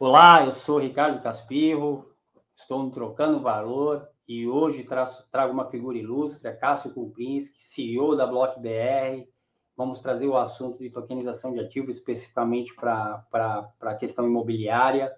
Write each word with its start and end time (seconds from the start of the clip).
Olá, 0.00 0.44
eu 0.44 0.52
sou 0.52 0.78
Ricardo 0.78 1.20
Caspirro, 1.20 2.08
estou 2.54 2.80
no 2.84 2.92
Trocando 2.92 3.40
Valor 3.40 4.08
e 4.28 4.46
hoje 4.46 4.86
trago 5.32 5.52
uma 5.52 5.68
figura 5.68 5.98
ilustre, 5.98 6.52
Cássio 6.52 6.94
Kuprinski, 6.94 7.56
CEO 7.58 8.14
da 8.14 8.24
Block 8.24 8.60
BR. 8.60 9.26
Vamos 9.76 10.00
trazer 10.00 10.28
o 10.28 10.36
assunto 10.36 10.78
de 10.78 10.88
tokenização 10.88 11.52
de 11.52 11.58
ativos, 11.58 11.96
especificamente 11.96 12.72
para 12.76 13.26
a 13.80 13.94
questão 13.96 14.24
imobiliária. 14.24 15.12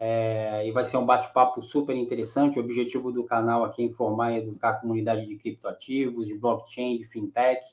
É, 0.00 0.66
e 0.66 0.72
vai 0.72 0.82
ser 0.82 0.96
um 0.96 1.06
bate-papo 1.06 1.62
super 1.62 1.94
interessante. 1.94 2.58
O 2.58 2.62
objetivo 2.64 3.12
do 3.12 3.22
canal 3.22 3.64
aqui 3.64 3.82
é 3.82 3.86
informar 3.86 4.32
e 4.32 4.38
educar 4.38 4.70
a 4.70 4.80
comunidade 4.80 5.26
de 5.26 5.36
criptoativos, 5.36 6.26
de 6.26 6.36
blockchain, 6.36 6.98
de 6.98 7.04
fintech. 7.04 7.64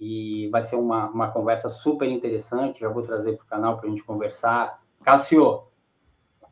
E 0.00 0.48
vai 0.48 0.62
ser 0.62 0.76
uma, 0.76 1.10
uma 1.10 1.30
conversa 1.30 1.68
super 1.68 2.08
interessante. 2.08 2.80
Já 2.80 2.88
vou 2.88 3.02
trazer 3.02 3.36
para 3.36 3.44
o 3.44 3.46
canal 3.48 3.76
para 3.76 3.86
a 3.86 3.90
gente 3.90 4.02
conversar 4.02 4.85
Cássio, 5.06 5.68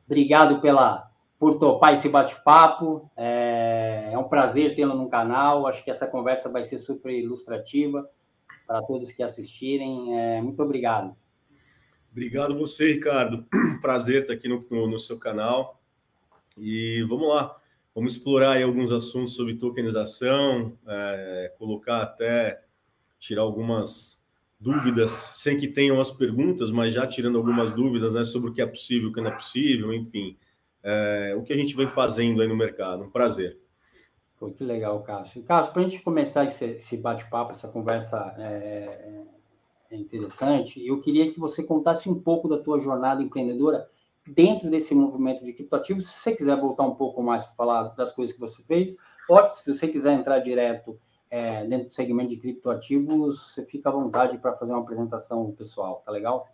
obrigado 0.06 0.60
pela 0.60 1.10
por 1.40 1.58
topar 1.58 1.92
esse 1.92 2.08
bate-papo. 2.08 3.10
É, 3.16 4.10
é, 4.12 4.16
um 4.16 4.28
prazer 4.28 4.77
tê-lo 4.77 4.94
no 4.94 5.08
canal. 5.08 5.66
Acho 5.66 5.82
que 5.82 5.90
essa 5.90 6.06
conversa 6.06 6.48
vai 6.48 6.62
ser 6.62 6.78
super 6.78 7.10
ilustrativa 7.10 8.08
para 8.64 8.80
todos 8.82 9.10
que 9.10 9.24
assistirem. 9.24 10.16
É, 10.16 10.40
muito 10.40 10.62
obrigado. 10.62 11.16
Obrigado 12.12 12.56
você, 12.56 12.92
Ricardo. 12.92 13.44
Prazer 13.82 14.20
estar 14.22 14.34
aqui 14.34 14.46
no, 14.46 14.64
no, 14.70 14.86
no 14.88 15.00
seu 15.00 15.18
canal. 15.18 15.82
E 16.56 17.05
vamos 17.08 17.28
lá, 17.28 17.56
vamos 17.92 18.14
explorar 18.14 18.62
alguns 18.62 18.92
assuntos 18.92 19.34
sobre 19.34 19.56
tokenização, 19.56 20.78
é, 20.86 21.52
colocar 21.58 22.02
até 22.02 22.62
tirar 23.18 23.42
algumas 23.42 24.23
dúvidas, 24.65 25.12
sem 25.34 25.59
que 25.59 25.69
tenham 25.69 26.01
as 26.01 26.11
perguntas, 26.11 26.70
mas 26.70 26.95
já 26.95 27.07
tirando 27.07 27.37
algumas 27.37 27.75
dúvidas 27.75 28.15
né, 28.15 28.25
sobre 28.25 28.48
o 28.48 28.53
que 28.53 28.62
é 28.62 28.67
possível, 28.67 29.11
o 29.11 29.12
que 29.12 29.20
não 29.20 29.29
é 29.29 29.34
possível, 29.34 29.93
enfim. 29.93 30.39
É, 30.83 31.34
o 31.37 31.43
que 31.43 31.53
a 31.53 31.57
gente 31.57 31.77
vem 31.77 31.87
fazendo 31.87 32.41
aí 32.41 32.48
no 32.48 32.57
mercado. 32.57 33.05
Um 33.05 33.11
prazer. 33.11 33.61
Pô, 34.39 34.51
que 34.51 34.65
legal, 34.65 35.03
Cássio. 35.03 35.42
Cássio, 35.42 35.73
para 35.73 35.83
a 35.83 35.87
gente 35.87 36.03
começar 36.03 36.47
esse, 36.47 36.65
esse 36.65 36.97
bate-papo, 36.97 37.51
essa 37.51 37.69
conversa 37.69 38.35
é, 38.39 39.23
é 39.91 39.97
interessante, 39.97 40.85
eu 40.85 40.98
queria 41.01 41.31
que 41.31 41.39
você 41.39 41.62
contasse 41.62 42.09
um 42.09 42.19
pouco 42.19 42.48
da 42.48 42.57
tua 42.57 42.81
jornada 42.81 43.23
empreendedora 43.23 43.87
dentro 44.27 44.70
desse 44.70 44.95
movimento 44.95 45.45
de 45.45 45.53
criptoativos. 45.53 46.07
Se 46.07 46.20
você 46.20 46.35
quiser 46.35 46.59
voltar 46.59 46.85
um 46.85 46.95
pouco 46.95 47.23
mais 47.23 47.45
para 47.45 47.55
falar 47.55 47.83
das 47.89 48.12
coisas 48.12 48.35
que 48.35 48.41
você 48.41 48.62
fez, 48.62 48.97
ou 49.29 49.47
se 49.47 49.70
você 49.70 49.87
quiser 49.87 50.15
entrar 50.15 50.39
direto 50.39 50.98
é, 51.34 51.66
dentro 51.66 51.88
do 51.88 51.94
segmento 51.94 52.30
de 52.30 52.36
criptoativos, 52.36 53.52
você 53.52 53.66
fica 53.66 53.88
à 53.88 53.92
vontade 53.92 54.38
para 54.38 54.56
fazer 54.56 54.70
uma 54.70 54.82
apresentação 54.82 55.50
pessoal, 55.50 56.00
tá 56.06 56.12
legal? 56.12 56.46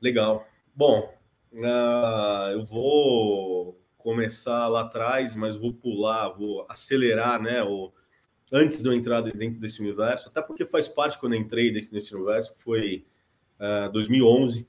Legal. 0.00 0.44
Bom, 0.74 1.08
uh, 1.52 2.50
eu 2.50 2.64
vou 2.64 3.80
começar 3.96 4.66
lá 4.66 4.80
atrás, 4.80 5.36
mas 5.36 5.54
vou 5.54 5.72
pular, 5.72 6.30
vou 6.30 6.66
acelerar, 6.68 7.40
né? 7.40 7.62
O, 7.62 7.92
antes 8.52 8.82
de 8.82 8.88
eu 8.88 8.92
entrar 8.92 9.20
dentro 9.20 9.60
desse 9.60 9.80
universo, 9.80 10.30
até 10.30 10.42
porque 10.42 10.66
faz 10.66 10.88
parte 10.88 11.16
quando 11.16 11.34
eu 11.34 11.40
entrei 11.40 11.70
desse, 11.72 11.94
nesse 11.94 12.12
universo, 12.12 12.56
foi 12.58 13.06
uh, 13.60 13.92
2011. 13.92 14.66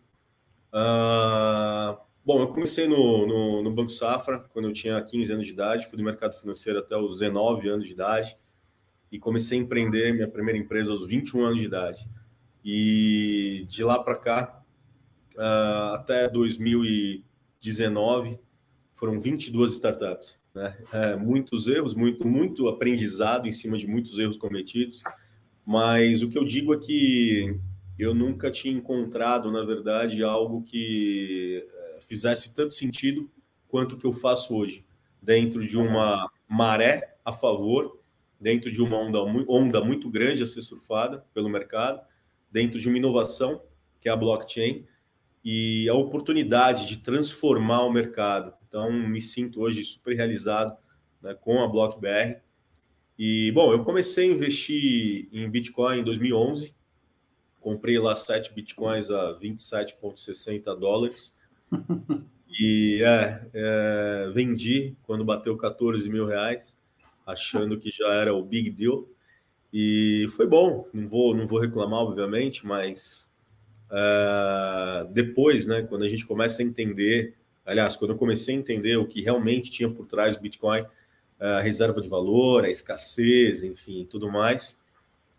Uh, 0.71 1.97
bom, 2.23 2.39
eu 2.39 2.49
comecei 2.49 2.87
no, 2.87 3.25
no, 3.25 3.63
no 3.63 3.71
Banco 3.71 3.89
Safra 3.89 4.45
quando 4.53 4.65
eu 4.65 4.73
tinha 4.73 5.01
15 5.01 5.33
anos 5.33 5.47
de 5.47 5.53
idade, 5.53 5.87
fui 5.87 5.97
do 5.97 6.03
mercado 6.03 6.35
financeiro 6.35 6.77
até 6.77 6.95
os 6.95 7.19
19 7.19 7.67
anos 7.67 7.87
de 7.87 7.93
idade 7.93 8.37
e 9.11 9.19
comecei 9.19 9.59
a 9.59 9.61
empreender 9.61 10.13
minha 10.13 10.27
primeira 10.27 10.59
empresa 10.59 10.91
aos 10.91 11.07
21 11.07 11.45
anos 11.45 11.59
de 11.59 11.65
idade. 11.65 12.07
E 12.63 13.65
de 13.69 13.83
lá 13.83 13.99
para 13.99 14.15
cá, 14.15 14.63
uh, 15.35 15.93
até 15.95 16.27
2019, 16.29 18.39
foram 18.95 19.21
22 19.21 19.73
startups. 19.73 20.39
Né? 20.53 20.77
É, 20.93 21.15
muitos 21.15 21.67
erros, 21.67 21.93
muito, 21.93 22.25
muito 22.25 22.67
aprendizado 22.67 23.47
em 23.47 23.51
cima 23.51 23.77
de 23.77 23.87
muitos 23.87 24.17
erros 24.17 24.37
cometidos. 24.37 25.03
Mas 25.65 26.21
o 26.21 26.29
que 26.29 26.37
eu 26.37 26.45
digo 26.45 26.73
é 26.73 26.77
que 26.77 27.59
eu 27.99 28.13
nunca 28.13 28.51
tinha 28.51 28.73
encontrado, 28.73 29.51
na 29.51 29.63
verdade, 29.63 30.23
algo 30.23 30.63
que 30.63 31.67
eh, 31.67 31.99
fizesse 32.01 32.53
tanto 32.53 32.73
sentido 32.73 33.29
quanto 33.67 33.95
o 33.95 33.97
que 33.97 34.05
eu 34.05 34.13
faço 34.13 34.55
hoje, 34.55 34.85
dentro 35.21 35.65
de 35.65 35.77
uma 35.77 36.29
maré 36.47 37.15
a 37.23 37.33
favor 37.33 37.99
dentro 38.45 38.71
de 38.71 38.79
uma 38.79 38.95
onda, 38.95 39.23
onda 39.49 39.83
muito 39.83 40.07
grande 40.07 40.43
a 40.43 40.45
ser 40.45 40.61
surfada 40.61 41.25
pelo 41.33 41.49
mercado, 41.49 41.99
dentro 42.51 42.79
de 42.79 42.87
uma 42.87 42.95
inovação, 42.95 43.63
que 43.99 44.07
é 44.07 44.11
a 44.11 44.15
blockchain, 44.15 44.85
e 45.43 45.89
a 45.89 45.95
oportunidade 45.95 46.87
de 46.87 46.97
transformar 46.97 47.81
o 47.81 47.91
mercado. 47.91 48.53
Então, 48.67 48.93
me 48.93 49.19
sinto 49.19 49.61
hoje 49.61 49.83
super 49.83 50.15
realizado 50.15 50.77
né, 51.23 51.33
com 51.33 51.63
a 51.63 51.67
BlockBR. 51.67 52.39
E, 53.17 53.51
bom, 53.51 53.73
eu 53.73 53.83
comecei 53.83 54.29
a 54.29 54.33
investir 54.35 55.27
em 55.31 55.49
Bitcoin 55.49 56.01
em 56.01 56.03
2011, 56.03 56.75
comprei 57.59 57.97
lá 57.97 58.15
7 58.15 58.53
Bitcoins 58.53 59.09
a 59.09 59.39
27,60 59.39 60.65
dólares. 60.77 61.35
E 62.57 63.03
é, 63.03 63.49
é, 63.53 64.31
vendi 64.33 64.95
quando 65.03 65.25
bateu 65.25 65.57
14 65.57 66.09
mil 66.09 66.25
reais 66.25 66.77
achando 67.25 67.77
que 67.77 67.89
já 67.89 68.13
era 68.13 68.33
o 68.33 68.43
big 68.43 68.69
deal. 68.69 69.07
E 69.73 70.27
foi 70.35 70.47
bom, 70.47 70.87
não 70.93 71.07
vou, 71.07 71.35
não 71.35 71.47
vou 71.47 71.59
reclamar, 71.59 71.99
obviamente, 71.99 72.65
mas 72.65 73.33
uh, 73.89 75.11
depois, 75.11 75.67
né, 75.67 75.81
quando 75.81 76.03
a 76.03 76.07
gente 76.07 76.25
começa 76.25 76.61
a 76.61 76.65
entender, 76.65 77.35
aliás, 77.65 77.95
quando 77.95 78.11
eu 78.11 78.17
comecei 78.17 78.55
a 78.55 78.57
entender 78.57 78.95
o 78.97 79.07
que 79.07 79.21
realmente 79.21 79.69
tinha 79.69 79.89
por 79.89 80.05
trás 80.05 80.35
do 80.35 80.41
Bitcoin, 80.41 80.85
a 81.39 81.59
reserva 81.59 82.01
de 82.01 82.07
valor, 82.07 82.63
a 82.63 82.69
escassez, 82.69 83.63
enfim, 83.63 84.07
tudo 84.09 84.31
mais, 84.31 84.81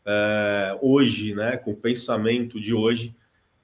uh, 0.05 0.79
hoje, 0.83 1.35
né, 1.35 1.57
com 1.57 1.73
o 1.73 1.77
pensamento 1.77 2.61
de 2.61 2.75
hoje, 2.75 3.15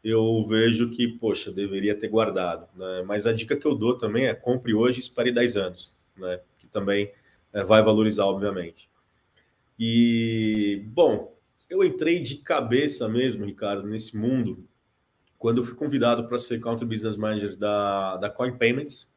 eu 0.02 0.44
vejo 0.48 0.90
que, 0.90 1.06
poxa, 1.06 1.52
deveria 1.52 1.94
ter 1.94 2.08
guardado. 2.08 2.66
Né? 2.74 3.04
Mas 3.06 3.26
a 3.26 3.32
dica 3.32 3.56
que 3.56 3.66
eu 3.66 3.74
dou 3.74 3.96
também 3.96 4.26
é 4.26 4.34
compre 4.34 4.74
hoje 4.74 4.98
e 4.98 5.02
espere 5.02 5.30
10 5.30 5.56
anos, 5.56 5.96
né? 6.16 6.40
que 6.58 6.66
também 6.66 7.12
é, 7.52 7.62
vai 7.62 7.82
valorizar, 7.82 8.24
obviamente. 8.24 8.90
E, 9.78 10.82
bom, 10.86 11.36
eu 11.68 11.82
entrei 11.84 12.20
de 12.20 12.36
cabeça 12.36 13.08
mesmo, 13.08 13.44
Ricardo, 13.44 13.88
nesse 13.88 14.16
mundo, 14.16 14.66
quando 15.38 15.58
eu 15.60 15.64
fui 15.64 15.74
convidado 15.74 16.28
para 16.28 16.38
ser 16.38 16.60
Country 16.60 16.86
Business 16.86 17.16
Manager 17.16 17.56
da, 17.56 18.16
da 18.16 18.30
Coin 18.30 18.56
Payments, 18.56 19.12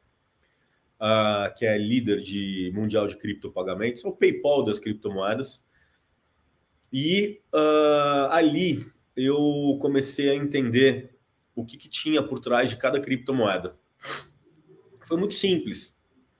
uh, 0.96 1.54
que 1.56 1.64
é 1.64 1.78
líder 1.78 2.20
de 2.20 2.72
mundial 2.74 3.06
de 3.06 3.16
criptopagamentos, 3.16 4.04
é 4.04 4.08
o 4.08 4.12
PayPal 4.12 4.64
das 4.64 4.78
criptomoedas. 4.78 5.64
E 6.92 7.40
uh, 7.52 8.30
ali 8.30 8.86
eu 9.16 9.78
comecei 9.80 10.30
a 10.30 10.34
entender 10.34 11.16
o 11.54 11.64
que, 11.64 11.76
que 11.76 11.88
tinha 11.88 12.22
por 12.22 12.40
trás 12.40 12.70
de 12.70 12.76
cada 12.76 13.00
criptomoeda. 13.00 13.76
Foi 15.02 15.16
muito 15.16 15.34
simples, 15.34 15.98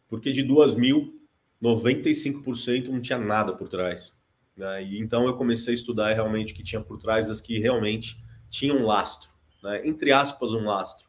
porque 0.08 0.32
de 0.32 0.42
duas 0.42 0.74
mil 0.74 1.15
95% 1.62 2.88
não 2.88 3.00
tinha 3.00 3.18
nada 3.18 3.52
por 3.52 3.68
trás. 3.68 4.16
Né? 4.56 4.84
E 4.84 4.98
então 4.98 5.26
eu 5.26 5.34
comecei 5.34 5.74
a 5.74 5.76
estudar 5.76 6.12
realmente 6.12 6.52
o 6.52 6.56
que 6.56 6.62
tinha 6.62 6.80
por 6.80 6.98
trás 6.98 7.28
das 7.28 7.40
que 7.40 7.58
realmente 7.58 8.16
tinham 8.48 8.78
um 8.78 8.86
lastro, 8.86 9.30
né? 9.62 9.86
entre 9.86 10.12
aspas, 10.12 10.52
um 10.52 10.64
lastro. 10.64 11.06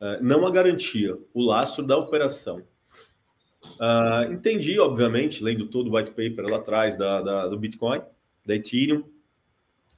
Uh, 0.00 0.22
não 0.22 0.46
a 0.46 0.50
garantia, 0.50 1.16
o 1.32 1.42
lastro 1.42 1.84
da 1.84 1.96
operação. 1.96 2.66
Uh, 3.78 4.32
entendi, 4.32 4.78
obviamente, 4.80 5.42
lendo 5.42 5.68
todo 5.68 5.88
o 5.88 5.96
white 5.96 6.10
paper 6.10 6.50
lá 6.50 6.56
atrás 6.56 6.96
da, 6.96 7.22
da, 7.22 7.46
do 7.46 7.58
Bitcoin, 7.58 8.02
da 8.44 8.56
Ethereum, 8.56 9.04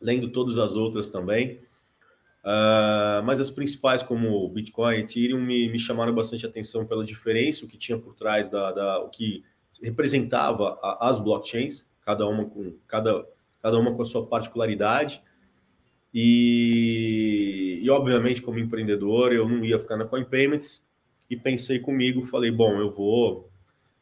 lendo 0.01 0.31
todas 0.31 0.59
as 0.59 0.73
outras 0.73 1.09
também. 1.09 1.61
Uh, 2.45 3.25
mas 3.25 3.41
as 3.41 3.51
principais, 3.51 4.03
como 4.03 4.47
Bitcoin 4.51 4.97
e 4.97 5.01
Ethereum, 5.01 5.41
me, 5.41 5.71
me 5.71 5.79
chamaram 5.79 6.15
bastante 6.15 6.45
atenção 6.45 6.87
pela 6.87 7.03
diferença, 7.03 7.65
o 7.65 7.69
que 7.69 7.79
tinha 7.79 7.99
por 7.99 8.15
trás 8.15 8.51
da, 8.51 8.71
da 8.71 8.99
o 9.01 9.09
que 9.09 9.43
representava 9.85 10.79
a, 10.83 11.11
as 11.11 11.19
blockchains, 11.19 11.87
cada 12.03 12.27
uma 12.27 12.47
com 12.47 12.75
cada, 12.87 13.27
cada 13.63 13.79
uma 13.79 13.95
com 13.95 14.03
a 14.03 14.07
sua 14.07 14.27
particularidade. 14.27 15.23
E, 16.13 17.81
e, 17.83 17.91
obviamente, 17.91 18.41
como 18.41 18.59
empreendedor, 18.59 19.33
eu 19.33 19.49
não 19.49 19.65
ia 19.65 19.79
ficar 19.79 19.97
na 19.97 20.05
Coin 20.05 20.25
Payments 20.25 20.87
e 21.29 21.37
pensei 21.37 21.81
comigo, 21.81 22.25
falei, 22.25 22.51
bom, 22.51 22.79
eu 22.79 22.91
vou 22.91 23.51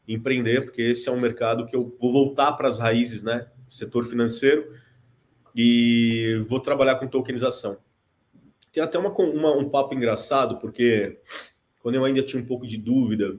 empreender, 0.06 0.62
porque 0.62 0.82
esse 0.82 1.08
é 1.08 1.12
um 1.12 1.20
mercado 1.20 1.66
que 1.66 1.74
eu 1.74 1.96
vou 1.98 2.12
voltar 2.12 2.52
para 2.52 2.68
as 2.68 2.78
raízes, 2.78 3.22
né? 3.22 3.48
Setor 3.68 4.04
financeiro, 4.04 4.74
e 5.56 6.44
vou 6.48 6.60
trabalhar 6.60 6.96
com 6.96 7.08
tokenização. 7.08 7.78
Tem 8.70 8.82
até 8.82 8.98
uma, 8.98 9.10
uma, 9.10 9.56
um 9.56 9.68
papo 9.68 9.94
engraçado, 9.94 10.58
porque 10.58 11.18
quando 11.80 11.94
eu 11.94 12.04
ainda 12.04 12.22
tinha 12.22 12.42
um 12.42 12.46
pouco 12.46 12.66
de 12.66 12.76
dúvida 12.76 13.38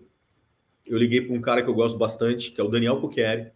eu 0.86 0.98
liguei 0.98 1.22
para 1.22 1.36
um 1.36 1.42
cara 1.42 1.62
que 1.62 1.70
eu 1.70 1.74
gosto 1.74 1.98
bastante, 1.98 2.52
que 2.52 2.60
é 2.60 2.64
o 2.64 2.70
Daniel 2.70 3.00
Cucchieri. 3.00 3.52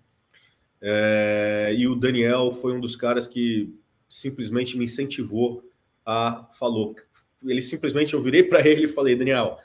É, 0.81 1.73
e 1.75 1.87
o 1.87 1.95
Daniel 1.95 2.51
foi 2.51 2.73
um 2.73 2.79
dos 2.79 2.95
caras 2.95 3.27
que 3.27 3.73
simplesmente 4.07 4.77
me 4.77 4.85
incentivou 4.85 5.63
a 6.05 6.49
falou. 6.57 6.95
Ele 7.43 7.61
simplesmente 7.61 8.13
eu 8.13 8.21
virei 8.21 8.43
para 8.43 8.65
ele 8.65 8.85
e 8.85 8.87
falei, 8.87 9.15
Daniel, 9.15 9.57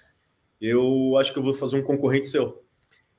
eu 0.61 1.17
acho 1.19 1.33
que 1.33 1.39
eu 1.39 1.43
vou 1.43 1.55
fazer 1.55 1.77
um 1.77 1.83
concorrente 1.83 2.29
seu. 2.29 2.65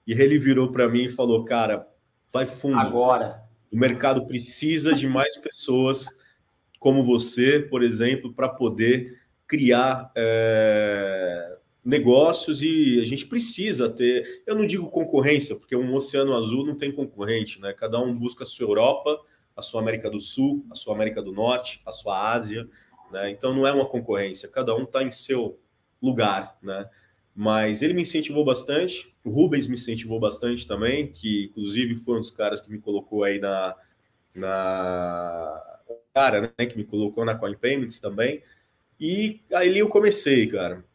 E 0.05 0.11
ele 0.11 0.37
virou 0.37 0.71
para 0.71 0.89
mim 0.89 1.05
e 1.05 1.09
falou, 1.09 1.45
cara, 1.45 1.87
vai 2.31 2.45
fundo. 2.45 2.79
Agora. 2.79 3.41
O 3.71 3.77
mercado 3.77 4.27
precisa 4.27 4.93
de 4.93 5.07
mais 5.07 5.35
pessoas 5.37 6.05
como 6.79 7.03
você, 7.03 7.59
por 7.59 7.81
exemplo, 7.81 8.33
para 8.33 8.49
poder 8.49 9.19
criar 9.47 10.11
é, 10.15 11.57
negócios 11.83 12.61
e 12.61 12.99
a 13.01 13.05
gente 13.05 13.25
precisa 13.27 13.89
ter. 13.89 14.43
Eu 14.45 14.55
não 14.55 14.65
digo 14.65 14.89
concorrência, 14.89 15.55
porque 15.55 15.75
um 15.75 15.93
oceano 15.95 16.35
azul 16.35 16.65
não 16.65 16.75
tem 16.75 16.91
concorrente, 16.91 17.59
né? 17.59 17.73
Cada 17.73 17.99
um 17.99 18.17
busca 18.17 18.43
a 18.43 18.47
sua 18.47 18.65
Europa, 18.65 19.19
a 19.55 19.61
sua 19.61 19.81
América 19.81 20.09
do 20.09 20.19
Sul, 20.19 20.65
a 20.71 20.75
sua 20.75 20.95
América 20.95 21.21
do 21.21 21.31
Norte, 21.33 21.81
a 21.85 21.91
sua 21.91 22.31
Ásia, 22.31 22.67
né? 23.11 23.29
Então 23.31 23.53
não 23.53 23.67
é 23.67 23.73
uma 23.73 23.85
concorrência, 23.85 24.47
cada 24.47 24.75
um 24.75 24.83
está 24.83 25.03
em 25.03 25.11
seu 25.11 25.59
lugar, 26.01 26.57
né? 26.61 26.89
Mas 27.35 27.81
ele 27.81 27.93
me 27.93 28.03
incentivou 28.03 28.45
bastante, 28.45 29.13
o 29.23 29.29
Rubens 29.29 29.67
me 29.67 29.73
incentivou 29.73 30.19
bastante 30.19 30.67
também, 30.67 31.11
que 31.11 31.45
inclusive 31.45 31.95
foi 31.95 32.17
um 32.17 32.21
dos 32.21 32.31
caras 32.31 32.61
que 32.61 32.71
me 32.71 32.79
colocou 32.79 33.23
aí 33.23 33.39
na. 33.39 33.75
na 34.35 35.61
cara, 36.13 36.53
né? 36.57 36.65
Que 36.65 36.77
me 36.77 36.83
colocou 36.83 37.25
na 37.25 37.35
Coin 37.35 37.55
Payments 37.57 37.99
também. 37.99 38.43
E 38.99 39.41
aí 39.51 39.77
eu 39.77 39.89
comecei, 39.89 40.47
cara. 40.47 40.85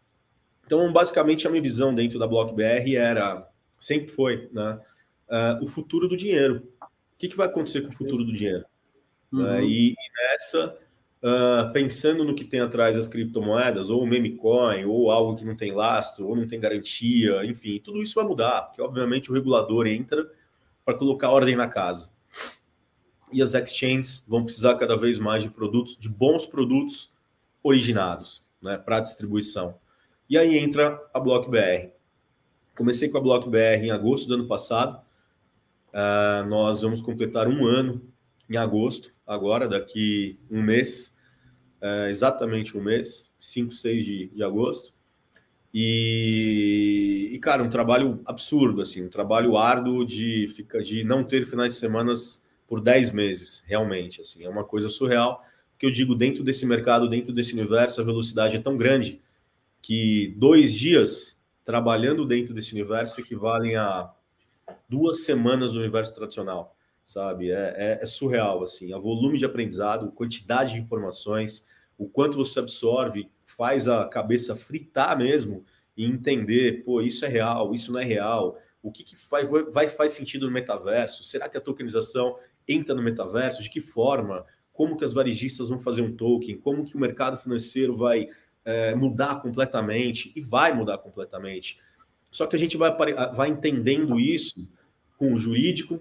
Então, 0.69 0.93
basicamente, 0.93 1.47
a 1.47 1.51
minha 1.51 1.63
visão 1.63 1.95
dentro 1.95 2.19
da 2.19 2.27
BlockBR 2.27 2.95
era, 2.95 3.49
sempre 3.81 4.09
foi, 4.09 4.51
né? 4.53 4.79
Uh, 5.27 5.65
o 5.65 5.67
futuro 5.67 6.07
do 6.07 6.15
dinheiro. 6.15 6.63
O 6.83 6.87
que, 7.17 7.27
que 7.27 7.37
vai 7.37 7.47
acontecer 7.47 7.81
com 7.81 7.89
o 7.89 7.93
futuro 7.93 8.23
do 8.23 8.35
dinheiro? 8.35 8.67
Uhum. 9.33 9.45
Uh, 9.45 9.63
e, 9.63 9.93
e, 9.93 9.97
nessa, 10.15 10.77
uh, 11.23 11.73
pensando 11.73 12.23
no 12.23 12.35
que 12.35 12.45
tem 12.45 12.61
atrás 12.61 12.97
das 12.97 13.09
criptomoedas, 13.09 13.89
ou 13.89 14.07
meme 14.07 14.37
coin, 14.37 14.85
ou 14.85 15.11
algo 15.11 15.39
que 15.39 15.45
não 15.45 15.57
tem 15.57 15.73
lastro, 15.73 16.29
ou 16.29 16.37
não 16.37 16.47
tem 16.47 16.61
garantia, 16.61 17.47
enfim, 17.47 17.81
tudo 17.83 18.03
isso 18.03 18.15
vai 18.15 18.27
mudar, 18.27 18.61
porque 18.65 18.83
obviamente 18.83 19.31
o 19.31 19.35
regulador 19.35 19.87
entra 19.87 20.31
para 20.85 20.99
colocar 20.99 21.31
ordem 21.31 21.57
na 21.57 21.67
casa. 21.67 22.11
E 23.33 23.41
as 23.41 23.55
exchanges 23.55 24.23
vão 24.29 24.45
precisar 24.45 24.75
cada 24.75 24.99
vez 24.99 25.19
mais 25.19 25.43
de 25.43 25.49
produtos, 25.49 25.97
de 25.99 26.11
bons 26.11 26.45
produtos 26.45 27.11
originados, 27.63 28.45
né, 28.61 28.77
para 28.77 29.01
distribuição. 29.01 29.75
E 30.29 30.37
aí 30.37 30.59
entra 30.59 31.01
a 31.15 31.19
BlockBR. 31.19 31.91
Comecei 32.77 33.09
com 33.09 33.17
a 33.17 33.21
BlockBR 33.21 33.87
em 33.87 33.91
agosto 33.91 34.29
do 34.29 34.35
ano 34.35 34.47
passado. 34.47 35.01
Uh, 35.89 36.47
nós 36.49 36.83
vamos 36.83 37.01
completar 37.01 37.49
um 37.49 37.67
ano 37.67 38.03
em 38.51 38.57
agosto, 38.57 39.13
agora, 39.27 39.67
daqui 39.67 40.39
um 40.51 40.63
mês, 40.63 41.15
é, 41.81 42.09
exatamente 42.11 42.77
um 42.77 42.83
mês, 42.83 43.31
5, 43.39 43.73
6 43.73 44.05
de, 44.05 44.27
de 44.29 44.43
agosto. 44.43 44.93
E, 45.73 47.31
e, 47.33 47.39
cara, 47.39 47.63
um 47.63 47.69
trabalho 47.69 48.21
absurdo, 48.25 48.81
assim, 48.81 49.05
um 49.05 49.09
trabalho 49.09 49.57
árduo 49.59 50.05
de, 50.07 50.49
fica, 50.57 50.83
de 50.83 51.05
não 51.05 51.23
ter 51.23 51.45
finais 51.45 51.75
de 51.75 51.79
semana 51.79 52.15
por 52.67 52.81
10 52.81 53.13
meses, 53.13 53.63
realmente, 53.67 54.23
assim, 54.23 54.45
é 54.45 54.49
uma 54.49 54.65
coisa 54.65 54.89
surreal, 54.89 55.45
que 55.79 55.85
eu 55.85 55.91
digo, 55.91 56.15
dentro 56.15 56.43
desse 56.43 56.65
mercado, 56.65 57.09
dentro 57.09 57.35
desse 57.35 57.53
universo, 57.53 58.01
a 58.01 58.05
velocidade 58.05 58.57
é 58.57 58.61
tão 58.61 58.77
grande 58.79 59.21
que 59.89 60.35
dois 60.37 60.75
dias 60.75 61.41
trabalhando 61.65 62.27
dentro 62.27 62.53
desse 62.53 62.73
universo 62.73 63.19
equivalem 63.23 63.75
a 63.77 64.13
duas 64.87 65.23
semanas 65.25 65.73
do 65.73 65.79
universo 65.79 66.15
tradicional 66.15 66.77
sabe? 67.07 67.51
É, 67.51 67.75
é, 67.75 67.99
é, 68.03 68.07
surreal, 68.07 68.63
assim, 68.63 68.93
o 68.93 69.01
volume 69.01 69.39
de 69.39 69.47
aprendizado, 69.47 70.13
quantidade 70.13 70.75
de 70.75 70.79
informações, 70.79 71.67
o 71.97 72.07
quanto 72.07 72.37
você 72.37 72.59
absorve, 72.59 73.31
faz 73.47 73.89
a 73.89 74.05
cabeça 74.05 74.55
fritar 74.55 75.17
mesmo 75.17 75.65
e 75.97 76.05
entender, 76.05 76.85
pô, 76.85 77.01
isso 77.01 77.25
é 77.25 77.29
real, 77.29 77.73
isso 77.73 77.91
não 77.91 77.99
é 77.99 78.05
real, 78.05 78.59
o 78.83 78.93
que, 78.93 79.03
que 79.03 79.17
vai, 79.31 79.47
vai 79.47 79.89
faz 79.89 80.13
sentido 80.13 80.49
no 80.49 80.53
metaverso? 80.53 81.25
Será 81.25 81.49
que 81.49 81.57
a 81.57 81.63
tokenização 81.63 82.37
entra 82.69 82.95
no 82.95 83.03
metaverso? 83.03 83.63
De 83.63 83.71
que 83.71 83.81
forma? 83.81 84.45
Como 84.71 84.95
que 84.95 85.05
as 85.05 85.15
varejistas 85.15 85.71
vão 85.71 85.81
fazer 85.81 86.03
um 86.03 86.15
token? 86.15 86.59
Como 86.59 86.85
que 86.85 86.95
o 86.95 87.01
mercado 87.01 87.39
financeiro 87.39 87.97
vai 87.97 88.29
é, 88.69 88.95
mudar 88.95 89.41
completamente? 89.41 90.31
E 90.37 90.43
vai 90.43 90.75
mudar 90.75 90.99
completamente. 90.99 91.81
Só 92.31 92.47
que 92.47 92.55
a 92.55 92.59
gente 92.59 92.77
vai, 92.77 92.95
vai 93.35 93.49
entendendo 93.49 94.21
isso 94.21 94.71
com 95.17 95.33
o 95.33 95.39
jurídico, 95.39 95.99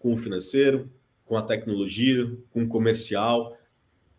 com 0.00 0.12
o 0.12 0.18
financeiro, 0.18 0.90
com 1.24 1.36
a 1.36 1.42
tecnologia, 1.42 2.36
com 2.50 2.64
o 2.64 2.68
comercial. 2.68 3.56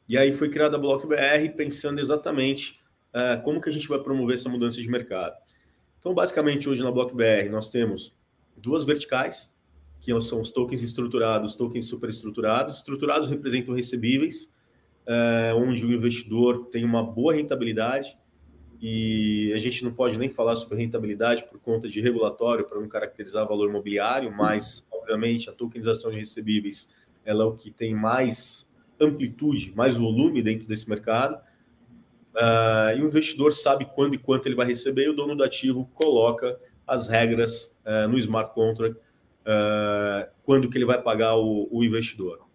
E 0.08 0.18
aí 0.18 0.32
foi 0.32 0.50
criada 0.50 0.78
a 0.78 0.80
BlockBR 0.80 1.50
pensando 1.58 2.00
exatamente 2.00 2.80
uh, 3.14 3.44
como 3.44 3.60
que 3.60 3.68
a 3.68 3.74
gente 3.74 3.90
vai 3.90 4.00
promover 4.00 4.36
essa 4.36 4.48
mudança 4.48 4.82
de 4.82 4.90
mercado. 4.90 5.36
Então, 6.00 6.14
basicamente, 6.14 6.70
hoje 6.70 6.82
na 6.82 6.92
BlockBR 6.92 7.50
nós 7.50 7.70
temos 7.70 8.16
duas 8.56 8.86
verticais, 8.86 9.54
que 10.00 10.18
são 10.22 10.40
os 10.40 10.52
tokens 10.52 10.82
estruturados, 10.82 11.56
tokens 11.56 11.86
superestruturados. 11.88 12.78
Estruturados 12.78 13.28
representam 13.28 13.76
recebíveis, 13.76 14.54
uh, 15.08 15.56
onde 15.56 15.86
o 15.86 15.92
investidor 15.92 16.66
tem 16.66 16.84
uma 16.84 17.02
boa 17.02 17.34
rentabilidade 17.34 18.18
e 18.80 19.52
a 19.56 19.58
gente 19.58 19.84
não 19.84 19.92
pode 19.92 20.18
nem 20.18 20.30
falar 20.30 20.56
sobre 20.56 20.78
rentabilidade 20.78 21.44
por 21.46 21.60
conta 21.60 21.88
de 21.88 22.00
regulatório 22.00 22.66
para 22.66 22.80
não 22.80 22.88
caracterizar 22.88 23.48
valor 23.48 23.70
imobiliário, 23.70 24.32
mas 24.32 24.86
obviamente 24.92 25.50
a 25.50 25.54
tokenização 25.54 26.12
de 26.12 26.18
recebíveis 26.18 26.90
ela 27.26 27.44
é 27.44 27.46
o 27.46 27.54
que 27.54 27.72
tem 27.72 27.96
mais 27.96 28.70
amplitude, 29.00 29.74
mais 29.76 29.98
volume 29.98 30.42
dentro 30.42 30.68
desse 30.68 30.90
mercado. 30.90 31.36
Uh, 32.36 32.96
e 32.98 33.02
o 33.02 33.08
investidor 33.08 33.52
sabe 33.52 33.86
quando 33.86 34.14
e 34.14 34.18
quanto 34.18 34.48
ele 34.48 34.56
vai 34.56 34.68
receber, 34.68 35.06
e 35.06 35.10
o 35.10 35.14
dono 35.14 35.36
do 35.36 35.44
ativo 35.44 35.90
coloca 35.94 36.58
as 36.86 37.08
regras 37.10 37.80
uh, 37.86 38.08
no 38.08 38.18
smart 38.18 38.54
contract 38.54 38.98
uh, 38.98 40.30
quando 40.44 40.70
que 40.70 40.78
ele 40.78 40.86
vai 40.86 41.02
pagar 41.02 41.36
o, 41.36 41.68
o 41.72 41.84
investidor. 41.84 42.47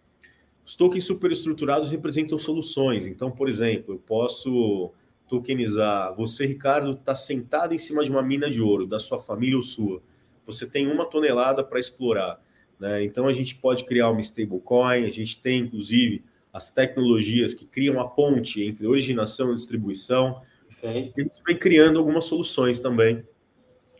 Os 0.64 0.74
tokens 0.74 1.04
superestruturados 1.04 1.90
representam 1.90 2.38
soluções. 2.38 3.06
Então, 3.06 3.30
por 3.30 3.48
exemplo, 3.48 3.94
eu 3.94 3.98
posso 3.98 4.92
tokenizar. 5.28 6.14
Você, 6.14 6.46
Ricardo, 6.46 6.92
está 6.92 7.14
sentado 7.14 7.74
em 7.74 7.78
cima 7.78 8.04
de 8.04 8.10
uma 8.10 8.22
mina 8.22 8.50
de 8.50 8.60
ouro, 8.60 8.86
da 8.86 9.00
sua 9.00 9.18
família 9.18 9.56
ou 9.56 9.62
sua. 9.62 10.02
Você 10.46 10.66
tem 10.66 10.86
uma 10.86 11.04
tonelada 11.06 11.64
para 11.64 11.80
explorar. 11.80 12.40
Né? 12.78 13.02
Então, 13.04 13.26
a 13.26 13.32
gente 13.32 13.54
pode 13.56 13.84
criar 13.84 14.10
uma 14.10 14.20
stablecoin, 14.20 15.04
a 15.04 15.10
gente 15.10 15.40
tem, 15.40 15.60
inclusive, 15.60 16.22
as 16.52 16.70
tecnologias 16.70 17.54
que 17.54 17.64
criam 17.64 17.98
a 18.00 18.06
ponte 18.06 18.62
entre 18.62 18.86
originação 18.86 19.52
e 19.52 19.54
distribuição. 19.54 20.42
E 20.82 20.86
a 20.86 20.92
gente 21.22 21.42
vem 21.46 21.56
criando 21.56 21.98
algumas 21.98 22.26
soluções 22.26 22.78
também 22.78 23.24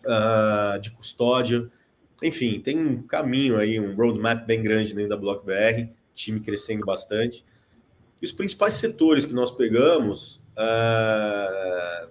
uh, 0.05 0.81
de 0.81 0.91
custódia. 0.91 1.71
Enfim, 2.23 2.61
tem 2.61 2.79
um 2.79 3.03
caminho 3.03 3.57
aí, 3.57 3.81
um 3.81 3.95
roadmap 3.95 4.47
bem 4.47 4.63
grande 4.63 4.95
dentro 4.95 5.11
da 5.11 5.17
BlockBR, 5.17 5.91
time 6.15 6.41
crescendo 6.41 6.85
bastante. 6.85 7.45
E 8.21 8.25
os 8.25 8.33
principais 8.33 8.75
setores 8.75 9.25
que 9.25 9.33
nós 9.33 9.51
pegamos 9.51 10.43
Uh, 10.53 12.09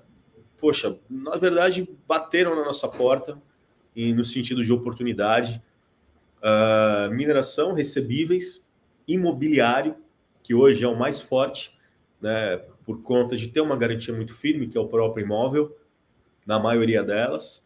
poxa, 0.57 0.97
na 1.09 1.35
verdade, 1.37 1.87
bateram 2.07 2.55
na 2.55 2.65
nossa 2.65 2.87
porta 2.87 3.37
e 3.95 4.13
no 4.13 4.25
sentido 4.25 4.63
de 4.63 4.71
oportunidade. 4.71 5.61
Uh, 6.39 7.11
mineração, 7.13 7.73
recebíveis, 7.73 8.67
imobiliário, 9.07 9.95
que 10.41 10.55
hoje 10.55 10.83
é 10.83 10.87
o 10.87 10.97
mais 10.97 11.21
forte, 11.21 11.77
né, 12.19 12.57
por 12.83 13.01
conta 13.03 13.37
de 13.37 13.47
ter 13.47 13.61
uma 13.61 13.75
garantia 13.75 14.13
muito 14.13 14.33
firme, 14.33 14.67
que 14.67 14.77
é 14.77 14.81
o 14.81 14.87
próprio 14.87 15.23
imóvel, 15.23 15.77
na 16.45 16.57
maioria 16.57 17.03
delas, 17.03 17.63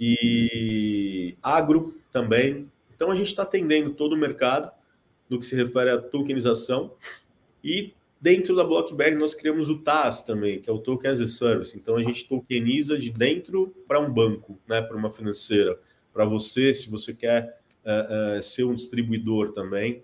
e 0.00 1.36
agro 1.42 1.94
também. 2.10 2.70
Então, 2.94 3.10
a 3.10 3.14
gente 3.14 3.28
está 3.28 3.42
atendendo 3.42 3.92
todo 3.92 4.14
o 4.14 4.16
mercado 4.16 4.70
no 5.28 5.38
que 5.38 5.46
se 5.46 5.56
refere 5.56 5.90
à 5.90 5.98
tokenização 5.98 6.94
e 7.62 7.94
Dentro 8.18 8.56
da 8.56 8.64
BlockBerry, 8.64 9.14
nós 9.14 9.34
criamos 9.34 9.68
o 9.68 9.78
TAS 9.82 10.22
também, 10.22 10.58
que 10.58 10.70
é 10.70 10.72
o 10.72 10.78
Token 10.78 11.10
as 11.10 11.20
a 11.20 11.28
Service. 11.28 11.76
Então, 11.76 11.96
a 11.96 12.02
gente 12.02 12.26
tokeniza 12.26 12.98
de 12.98 13.10
dentro 13.10 13.74
para 13.86 14.00
um 14.00 14.10
banco, 14.10 14.58
né, 14.66 14.80
para 14.80 14.96
uma 14.96 15.10
financeira. 15.10 15.78
Para 16.14 16.24
você, 16.24 16.72
se 16.72 16.90
você 16.90 17.12
quer 17.12 17.60
uh, 17.84 18.38
uh, 18.38 18.42
ser 18.42 18.64
um 18.64 18.74
distribuidor 18.74 19.52
também. 19.52 20.02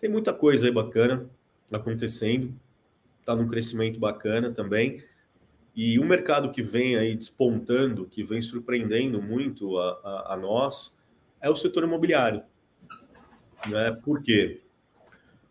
Tem 0.00 0.08
muita 0.08 0.32
coisa 0.32 0.66
aí 0.66 0.72
bacana 0.72 1.28
acontecendo. 1.70 2.54
Está 3.20 3.34
num 3.34 3.48
crescimento 3.48 3.98
bacana 3.98 4.52
também. 4.52 5.02
E 5.74 5.98
um 5.98 6.06
mercado 6.06 6.50
que 6.50 6.62
vem 6.62 6.96
aí 6.96 7.14
despontando, 7.14 8.06
que 8.06 8.22
vem 8.22 8.40
surpreendendo 8.40 9.20
muito 9.20 9.78
a, 9.78 10.00
a, 10.02 10.34
a 10.34 10.36
nós, 10.36 10.98
é 11.40 11.50
o 11.50 11.56
setor 11.56 11.84
imobiliário. 11.84 12.42
Né? 13.66 13.92
Por 14.04 14.22
quê? 14.22 14.60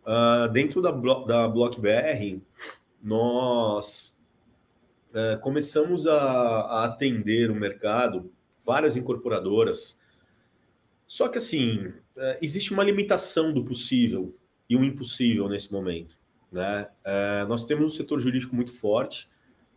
Uh, 0.04 0.48
dentro 0.50 0.80
da, 0.80 0.90
da 0.90 1.48
BlockBR, 1.48 2.40
nós 3.02 4.18
uh, 5.10 5.38
começamos 5.40 6.06
a, 6.06 6.20
a, 6.20 6.84
atender 6.86 7.50
o 7.50 7.54
mercado, 7.54 8.32
várias 8.64 8.96
incorporadoras. 8.96 10.00
Só 11.06 11.28
que, 11.28 11.38
assim, 11.38 11.88
uh, 11.88 12.38
existe 12.40 12.72
uma 12.72 12.84
limitação 12.84 13.52
do 13.52 13.64
possível 13.64 14.34
e 14.68 14.76
o 14.76 14.84
impossível 14.84 15.48
nesse 15.48 15.72
momento. 15.72 16.16
Né? 16.50 16.88
É, 17.04 17.44
nós 17.46 17.64
temos 17.64 17.86
um 17.86 17.96
setor 17.96 18.20
jurídico 18.20 18.54
muito 18.54 18.72
forte, 18.72 19.28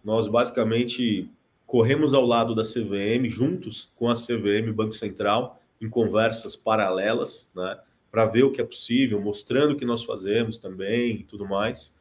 nós 0.04 0.28
basicamente 0.28 1.30
corremos 1.66 2.14
ao 2.14 2.26
lado 2.26 2.56
da 2.56 2.64
CVM, 2.64 3.30
juntos 3.30 3.92
com 3.96 4.10
a 4.10 4.14
CVM, 4.14 4.74
Banco 4.74 4.94
Central, 4.94 5.62
em 5.80 5.90
conversas 5.90 6.56
paralelas, 6.56 7.52
né, 7.56 7.80
para 8.12 8.26
ver 8.26 8.44
o 8.44 8.52
que 8.52 8.60
é 8.60 8.64
possível, 8.64 9.22
mostrando 9.22 9.74
o 9.74 9.78
que 9.78 9.86
nós 9.86 10.04
fazemos 10.04 10.58
também 10.58 11.22
e 11.22 11.24
tudo 11.24 11.48
mais, 11.48 11.98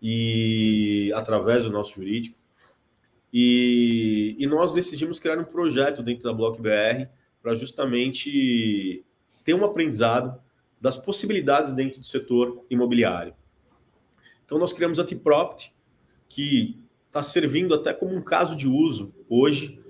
e 0.00 1.10
através 1.14 1.64
do 1.64 1.70
nosso 1.70 1.94
jurídico. 1.94 2.38
E, 3.32 4.36
e 4.38 4.46
nós 4.46 4.74
decidimos 4.74 5.18
criar 5.18 5.38
um 5.38 5.44
projeto 5.44 6.02
dentro 6.02 6.24
da 6.24 6.32
Block 6.32 6.60
BR 6.60 7.08
para 7.42 7.54
justamente 7.54 9.04
ter 9.44 9.54
um 9.54 9.64
aprendizado 9.64 10.40
das 10.80 10.96
possibilidades 10.96 11.74
dentro 11.74 12.00
do 12.00 12.06
setor 12.06 12.64
imobiliário. 12.68 13.34
Então, 14.44 14.58
nós 14.58 14.72
criamos 14.72 14.98
a 14.98 15.04
T-Property, 15.04 15.74
que 16.28 16.78
está 17.06 17.22
servindo 17.22 17.74
até 17.74 17.92
como 17.92 18.14
um 18.14 18.22
caso 18.22 18.54
de 18.54 18.68
uso 18.68 19.14
hoje 19.28 19.82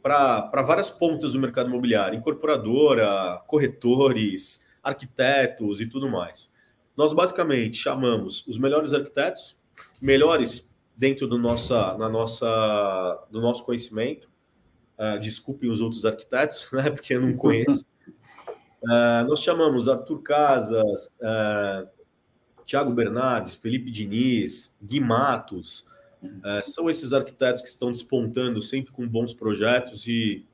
para 0.00 0.62
várias 0.62 0.88
pontas 0.88 1.32
do 1.32 1.38
mercado 1.38 1.68
imobiliário, 1.68 2.18
incorporadora, 2.18 3.42
corretores, 3.46 4.66
arquitetos 4.88 5.80
e 5.80 5.86
tudo 5.86 6.08
mais. 6.08 6.52
Nós 6.96 7.12
basicamente 7.12 7.76
chamamos 7.76 8.46
os 8.46 8.58
melhores 8.58 8.92
arquitetos, 8.92 9.56
melhores 10.00 10.74
dentro 10.96 11.28
do, 11.28 11.38
nossa, 11.38 11.96
na 11.96 12.08
nossa, 12.08 13.26
do 13.30 13.40
nosso 13.40 13.64
conhecimento. 13.64 14.28
Uh, 14.98 15.18
desculpem 15.20 15.70
os 15.70 15.80
outros 15.80 16.04
arquitetos, 16.04 16.68
né, 16.74 16.90
porque 16.90 17.14
eu 17.14 17.20
não 17.20 17.36
conheço. 17.36 17.86
Uh, 18.82 19.26
nós 19.28 19.40
chamamos 19.40 19.86
Arthur 19.86 20.22
Casas, 20.22 21.08
uh, 21.20 21.88
Tiago 22.64 22.92
Bernardes, 22.92 23.54
Felipe 23.54 23.90
Diniz, 23.90 24.76
Gui 24.82 25.00
Matos, 25.00 25.86
uh, 26.22 26.64
são 26.64 26.90
esses 26.90 27.12
arquitetos 27.12 27.62
que 27.62 27.68
estão 27.68 27.92
despontando 27.92 28.60
sempre 28.60 28.92
com 28.92 29.06
bons 29.06 29.32
projetos 29.32 30.06
e 30.06 30.44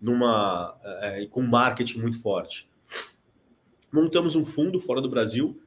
numa 0.00 0.74
uh, 0.74 1.28
com 1.30 1.42
marketing 1.42 2.00
muito 2.00 2.20
forte. 2.20 2.68
Montamos 3.94 4.34
um 4.34 4.44
fundo 4.44 4.80
fora 4.80 5.00
do 5.00 5.08
Brasil. 5.08 5.62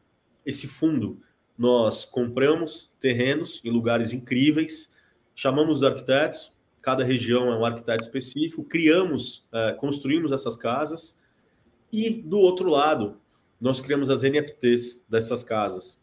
Esse 0.45 0.67
fundo 0.67 1.21
nós 1.57 2.03
compramos 2.03 2.91
terrenos 2.99 3.61
em 3.63 3.71
lugares 3.71 4.11
incríveis, 4.11 4.93
chamamos 5.33 5.77
os 5.77 5.83
arquitetos, 5.83 6.51
cada 6.81 7.05
região 7.05 7.49
é 7.53 7.57
um 7.57 7.63
arquiteto 7.63 8.03
específico, 8.03 8.65
criamos, 8.65 9.47
uh, 9.53 9.73
construímos 9.77 10.33
essas 10.33 10.57
casas 10.57 11.17
e 11.89 12.09
do 12.09 12.37
outro 12.37 12.69
lado, 12.69 13.17
nós 13.61 13.79
criamos 13.79 14.09
as 14.09 14.23
NFTs 14.23 15.05
dessas 15.07 15.41
casas, 15.41 15.97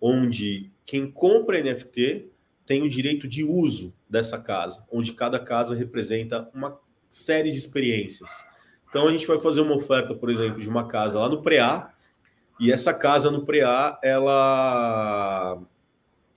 onde 0.00 0.70
quem 0.84 1.10
compra 1.10 1.60
NFT 1.60 2.30
tem 2.64 2.84
o 2.84 2.88
direito 2.88 3.26
de 3.26 3.42
uso 3.42 3.92
dessa 4.08 4.40
casa, 4.40 4.86
onde 4.88 5.14
cada 5.14 5.40
casa 5.40 5.74
representa 5.74 6.48
uma 6.54 6.78
série 7.10 7.50
de 7.50 7.58
experiências. 7.58 8.30
Então 8.96 9.08
a 9.08 9.12
gente 9.12 9.26
vai 9.26 9.38
fazer 9.38 9.60
uma 9.60 9.76
oferta, 9.76 10.14
por 10.14 10.30
exemplo, 10.30 10.58
de 10.58 10.70
uma 10.70 10.88
casa 10.88 11.18
lá 11.18 11.28
no 11.28 11.42
Preá, 11.42 11.92
e 12.58 12.72
essa 12.72 12.94
casa 12.94 13.30
no 13.30 13.44
Preá, 13.44 14.00
ela 14.02 15.62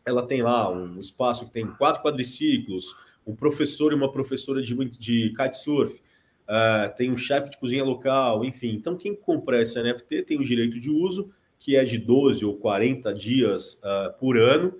ela 0.05 0.27
tem 0.27 0.41
lá 0.41 0.69
um 0.69 0.99
espaço 0.99 1.45
que 1.45 1.53
tem 1.53 1.65
quatro 1.65 2.03
quadriciclos, 2.03 2.93
um 3.25 3.33
professor 3.33 3.93
e 3.93 3.95
uma 3.95 4.11
professora 4.11 4.61
de, 4.61 4.75
de 4.75 5.29
kitesurf, 5.29 6.01
uh, 6.49 6.93
tem 6.97 7.09
um 7.09 7.15
chefe 7.15 7.49
de 7.49 7.57
cozinha 7.57 7.81
local, 7.81 8.43
enfim. 8.43 8.73
Então, 8.73 8.97
quem 8.97 9.15
compra 9.15 9.61
essa 9.61 9.81
NFT 9.81 10.23
tem 10.23 10.37
o 10.37 10.43
direito 10.43 10.81
de 10.81 10.89
uso, 10.89 11.31
que 11.57 11.77
é 11.77 11.85
de 11.85 11.97
12 11.97 12.43
ou 12.43 12.57
40 12.57 13.13
dias 13.13 13.75
uh, 13.85 14.11
por 14.19 14.37
ano. 14.37 14.75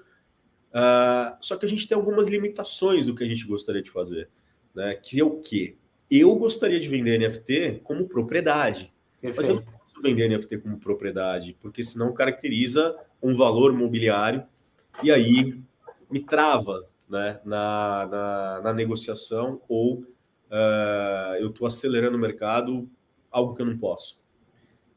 Uh, 0.73 1.37
só 1.39 1.55
que 1.55 1.65
a 1.65 1.69
gente 1.69 1.87
tem 1.87 1.95
algumas 1.95 2.27
limitações 2.27 3.05
do 3.05 3.15
que 3.15 3.23
a 3.23 3.27
gente 3.27 3.45
gostaria 3.45 3.81
de 3.81 3.89
fazer, 3.89 4.27
né? 4.75 4.95
Que 4.95 5.21
é 5.21 5.23
o 5.23 5.37
quê? 5.37 5.77
Eu 6.09 6.35
gostaria 6.35 6.79
de 6.79 6.87
vender 6.87 7.19
NFT 7.19 7.81
como 7.83 8.07
propriedade. 8.07 8.93
Perfeito. 9.21 9.37
Mas 9.37 9.49
eu 9.49 9.55
não 9.55 9.63
posso 9.63 10.01
vender 10.01 10.29
NFT 10.29 10.57
como 10.59 10.79
propriedade, 10.79 11.55
porque 11.61 11.83
senão 11.83 12.13
caracteriza 12.13 12.95
um 13.21 13.35
valor 13.35 13.73
mobiliário 13.73 14.43
e 15.03 15.11
aí 15.11 15.61
me 16.09 16.19
trava 16.19 16.87
né, 17.09 17.39
na, 17.45 18.07
na, 18.07 18.61
na 18.63 18.73
negociação 18.73 19.61
ou 19.67 19.99
uh, 20.49 21.35
eu 21.39 21.49
estou 21.49 21.67
acelerando 21.67 22.17
o 22.17 22.19
mercado, 22.19 22.89
algo 23.31 23.53
que 23.53 23.61
eu 23.61 23.65
não 23.65 23.77
posso. 23.77 24.19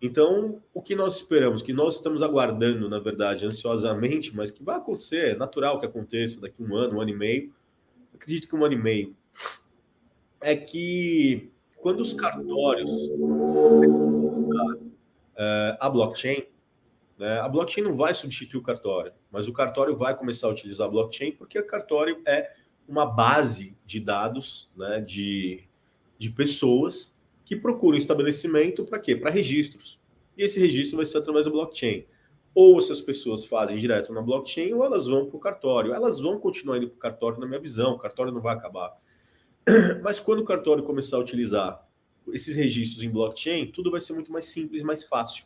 Então, 0.01 0.61
o 0.75 0.83
que 0.83 0.97
nós 0.97 1.17
esperamos, 1.17 1.63
que 1.63 1.73
nós 1.73 1.95
estamos 1.97 2.23
aguardando, 2.23 2.89
na 2.89 2.99
verdade, 2.99 3.47
ansiosamente, 3.47 4.35
mas 4.35 4.51
que 4.51 4.63
vai 4.63 4.77
acontecer, 4.77 5.29
é 5.29 5.37
natural 5.37 5.79
que 5.79 5.87
aconteça 5.87 6.41
daqui 6.41 6.61
um 6.61 6.75
ano, 6.75 6.97
um 6.97 7.01
ano 7.01 7.11
e 7.11 7.17
meio, 7.17 7.53
acredito 8.13 8.49
que 8.49 8.57
um 8.57 8.65
ano 8.65 8.75
e 8.75 8.83
meio, 8.83 9.15
é 10.43 10.57
que 10.57 11.53
quando 11.77 12.01
os 12.01 12.15
cartórios 12.15 12.91
uh, 15.33 15.77
a 15.81 15.89
blockchain, 15.89 16.45
né, 17.19 17.41
a 17.41 17.49
blockchain 17.49 17.85
não 17.85 17.95
vai 17.95 18.15
substituir 18.15 18.61
o 18.61 18.63
cartório, 18.63 19.13
mas 19.31 19.49
o 19.49 19.53
cartório 19.53 19.97
vai 19.97 20.17
começar 20.17 20.49
a 20.49 20.51
utilizar 20.51 20.87
a 20.87 20.91
blockchain 20.91 21.33
porque 21.33 21.59
o 21.59 21.67
cartório 21.67 22.21
é 22.27 22.53
uma 22.89 23.07
base 23.07 23.77
de 23.85 24.01
dados 24.01 24.71
né, 24.77 25.01
de, 25.01 25.65
de 26.19 26.31
pessoas 26.31 27.17
que 27.45 27.57
procuram 27.57 27.99
estabelecimento 27.99 28.85
para 28.85 28.99
quê? 28.99 29.17
Para 29.17 29.31
registros. 29.31 30.01
E 30.37 30.45
esse 30.45 30.59
registro 30.59 30.97
vai 30.97 31.05
ser 31.05 31.19
através 31.19 31.47
da 31.47 31.53
blockchain. 31.53 32.07
Ou 32.55 32.79
essas 32.79 33.01
pessoas 33.01 33.45
fazem 33.45 33.79
direto 33.79 34.13
na 34.13 34.21
blockchain, 34.21 34.75
ou 34.75 34.85
elas 34.85 35.07
vão 35.07 35.27
para 35.27 35.37
o 35.37 35.41
cartório. 35.41 35.95
Elas 35.95 36.21
vão 36.21 36.39
continuar 36.39 36.79
indo 36.79 36.89
para 36.89 36.97
o 36.97 36.99
cartório, 36.99 37.41
na 37.41 37.47
minha 37.47 37.61
visão. 37.61 37.93
O 37.93 37.99
cartório 37.99 38.33
não 38.33 38.41
vai 38.41 38.55
acabar. 38.55 38.95
Mas 40.03 40.19
quando 40.19 40.41
o 40.41 40.45
cartório 40.45 40.83
começar 40.83 41.17
a 41.17 41.21
utilizar 41.21 41.89
esses 42.33 42.57
registros 42.57 43.03
em 43.03 43.11
blockchain, 43.11 43.67
tudo 43.67 43.91
vai 43.91 44.01
ser 44.01 44.13
muito 44.13 44.33
mais 44.33 44.47
simples 44.47 44.83
mais 44.83 45.05
fácil. 45.05 45.45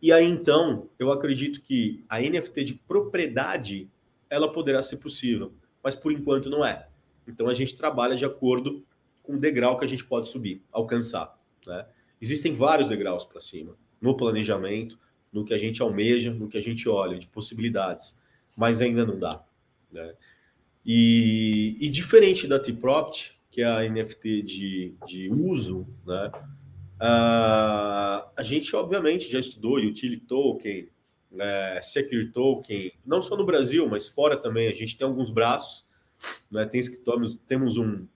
E 0.00 0.12
aí, 0.12 0.24
então, 0.24 0.88
eu 0.98 1.10
acredito 1.10 1.60
que 1.62 2.04
a 2.08 2.20
NFT 2.20 2.64
de 2.64 2.74
propriedade, 2.74 3.90
ela 4.28 4.52
poderá 4.52 4.82
ser 4.82 4.98
possível 4.98 5.52
mas 5.86 5.94
por 5.94 6.10
enquanto 6.10 6.50
não 6.50 6.64
é. 6.64 6.88
Então 7.28 7.46
a 7.46 7.54
gente 7.54 7.76
trabalha 7.76 8.16
de 8.16 8.24
acordo 8.24 8.84
com 9.22 9.34
o 9.34 9.38
degrau 9.38 9.78
que 9.78 9.84
a 9.84 9.88
gente 9.88 10.04
pode 10.04 10.28
subir, 10.28 10.60
alcançar. 10.72 11.40
Né? 11.64 11.86
Existem 12.20 12.52
vários 12.52 12.88
degraus 12.88 13.24
para 13.24 13.40
cima, 13.40 13.76
no 14.00 14.16
planejamento, 14.16 14.98
no 15.32 15.44
que 15.44 15.54
a 15.54 15.58
gente 15.58 15.80
almeja, 15.80 16.34
no 16.34 16.48
que 16.48 16.58
a 16.58 16.60
gente 16.60 16.88
olha, 16.88 17.16
de 17.20 17.28
possibilidades, 17.28 18.20
mas 18.56 18.80
ainda 18.80 19.06
não 19.06 19.16
dá. 19.16 19.44
Né? 19.92 20.12
E, 20.86 21.76
e 21.80 21.88
diferente 21.88 22.46
da 22.46 22.60
T-Propt, 22.60 23.36
que 23.50 23.60
é 23.60 23.66
a 23.66 23.88
NFT 23.90 24.42
de, 24.42 24.94
de 25.04 25.28
uso, 25.28 25.84
né? 26.06 26.30
Uh, 26.96 28.24
a 28.34 28.42
gente 28.42 28.74
obviamente 28.74 29.28
já 29.28 29.40
estudou 29.40 29.76
Utility 29.76 30.24
Token, 30.24 30.88
é, 31.38 31.80
Secure 31.82 32.30
Token, 32.30 32.92
não 33.04 33.20
só 33.20 33.36
no 33.36 33.44
Brasil, 33.44 33.86
mas 33.88 34.08
fora 34.08 34.36
também. 34.36 34.68
A 34.68 34.74
gente 34.74 34.96
tem 34.96 35.06
alguns 35.06 35.28
braços, 35.28 35.86
né? 36.50 36.64
tem 36.64 36.80
escritórios, 36.80 37.36
temos 37.46 37.76
um, 37.76 38.06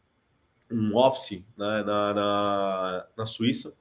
um 0.71 0.97
office 0.97 1.45
né? 1.57 1.83
na, 1.83 2.15
na, 2.15 3.07
na 3.17 3.27
Suíça 3.27 3.75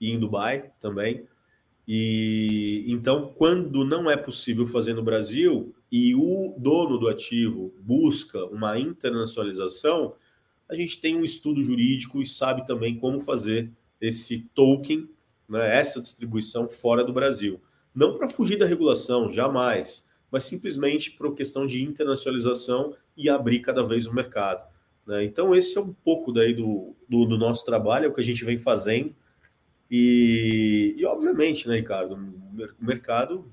e 0.00 0.10
em 0.10 0.18
Dubai 0.18 0.70
também. 0.80 1.26
E 1.86 2.84
então, 2.88 3.32
quando 3.34 3.84
não 3.84 4.10
é 4.10 4.16
possível 4.16 4.66
fazer 4.66 4.92
no 4.92 5.02
Brasil 5.02 5.74
e 5.90 6.14
o 6.14 6.54
dono 6.58 6.98
do 6.98 7.08
ativo 7.08 7.74
busca 7.80 8.44
uma 8.46 8.78
internacionalização, 8.78 10.14
a 10.68 10.74
gente 10.74 11.00
tem 11.00 11.16
um 11.16 11.24
estudo 11.24 11.64
jurídico 11.64 12.20
e 12.20 12.26
sabe 12.26 12.66
também 12.66 12.98
como 12.98 13.20
fazer 13.20 13.72
esse 14.00 14.40
token, 14.54 15.08
né, 15.48 15.76
essa 15.76 16.00
distribuição 16.00 16.68
fora 16.68 17.02
do 17.02 17.12
Brasil. 17.12 17.60
Não 17.94 18.16
para 18.16 18.28
fugir 18.28 18.58
da 18.58 18.66
regulação, 18.66 19.32
jamais, 19.32 20.06
mas 20.30 20.44
simplesmente 20.44 21.12
por 21.12 21.34
questão 21.34 21.64
de 21.64 21.82
internacionalização 21.82 22.94
e 23.16 23.30
abrir 23.30 23.60
cada 23.60 23.82
vez 23.82 24.06
o 24.06 24.14
mercado. 24.14 24.68
Né? 25.06 25.24
Então, 25.24 25.54
esse 25.54 25.78
é 25.78 25.80
um 25.80 25.92
pouco 25.92 26.30
daí 26.32 26.52
do, 26.52 26.94
do, 27.08 27.24
do, 27.24 27.38
nosso 27.38 27.64
trabalho, 27.64 28.04
é 28.04 28.08
o 28.08 28.12
que 28.12 28.20
a 28.20 28.24
gente 28.24 28.44
vem 28.44 28.58
fazendo. 28.58 29.14
E, 29.90 30.94
e 30.98 31.04
obviamente, 31.06 31.66
né, 31.66 31.76
Ricardo, 31.76 32.14
o 32.14 32.84
mercado, 32.84 33.50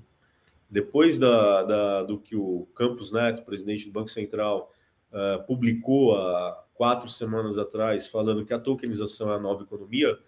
depois 0.76 1.18
da, 1.18 1.62
da, 1.62 2.02
do 2.02 2.18
que 2.18 2.36
o 2.36 2.68
Campos 2.74 3.10
Neto, 3.10 3.46
presidente 3.46 3.86
do 3.86 3.92
Banco 3.92 4.10
Central, 4.10 4.70
uh, 5.10 5.42
publicou 5.46 6.14
há 6.14 6.62
quatro 6.74 7.08
semanas 7.08 7.56
atrás, 7.56 8.08
falando 8.08 8.44
que 8.44 8.52
a 8.52 8.58
tokenização 8.58 9.32
é 9.32 9.36
a 9.36 9.38
nova 9.38 9.62
economia, 9.62 10.18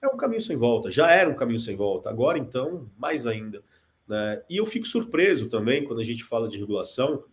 é 0.00 0.08
um 0.08 0.16
caminho 0.16 0.40
sem 0.40 0.56
volta. 0.56 0.90
Já 0.90 1.10
era 1.10 1.28
um 1.28 1.34
caminho 1.34 1.60
sem 1.60 1.76
volta, 1.76 2.08
agora 2.08 2.38
então, 2.38 2.88
mais 2.96 3.26
ainda. 3.26 3.62
Né? 4.08 4.42
E 4.48 4.56
eu 4.56 4.64
fico 4.64 4.86
surpreso 4.86 5.50
também 5.50 5.84
quando 5.84 6.00
a 6.00 6.04
gente 6.04 6.24
fala 6.24 6.48
de 6.48 6.56
regulação 6.56 7.24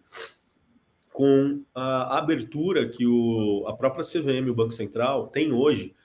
com 1.13 1.63
a 1.74 2.18
abertura 2.18 2.89
que 2.89 3.08
o, 3.08 3.63
a 3.68 3.74
própria 3.74 4.04
CVM, 4.04 4.50
o 4.50 4.54
Banco 4.54 4.74
Central, 4.74 5.28
tem 5.28 5.54
hoje 5.54 5.96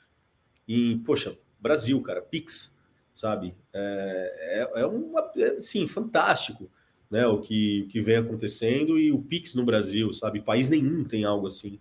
em, 0.68 1.00
poxa, 1.00 1.36
Brasil, 1.58 2.00
cara, 2.00 2.22
Pix, 2.22 2.72
sabe? 3.14 3.54
É, 3.72 4.66
é, 4.74 4.82
é 4.82 5.42
é, 5.46 5.60
sim, 5.60 5.86
fantástico, 5.86 6.68
né? 7.10 7.26
O 7.26 7.38
que, 7.40 7.86
que 7.90 8.00
vem 8.00 8.16
acontecendo 8.16 8.98
e 8.98 9.12
o 9.12 9.22
Pix 9.22 9.54
no 9.54 9.64
Brasil, 9.64 10.12
sabe? 10.12 10.40
País 10.40 10.68
nenhum 10.68 11.04
tem 11.04 11.24
algo 11.24 11.46
assim. 11.46 11.78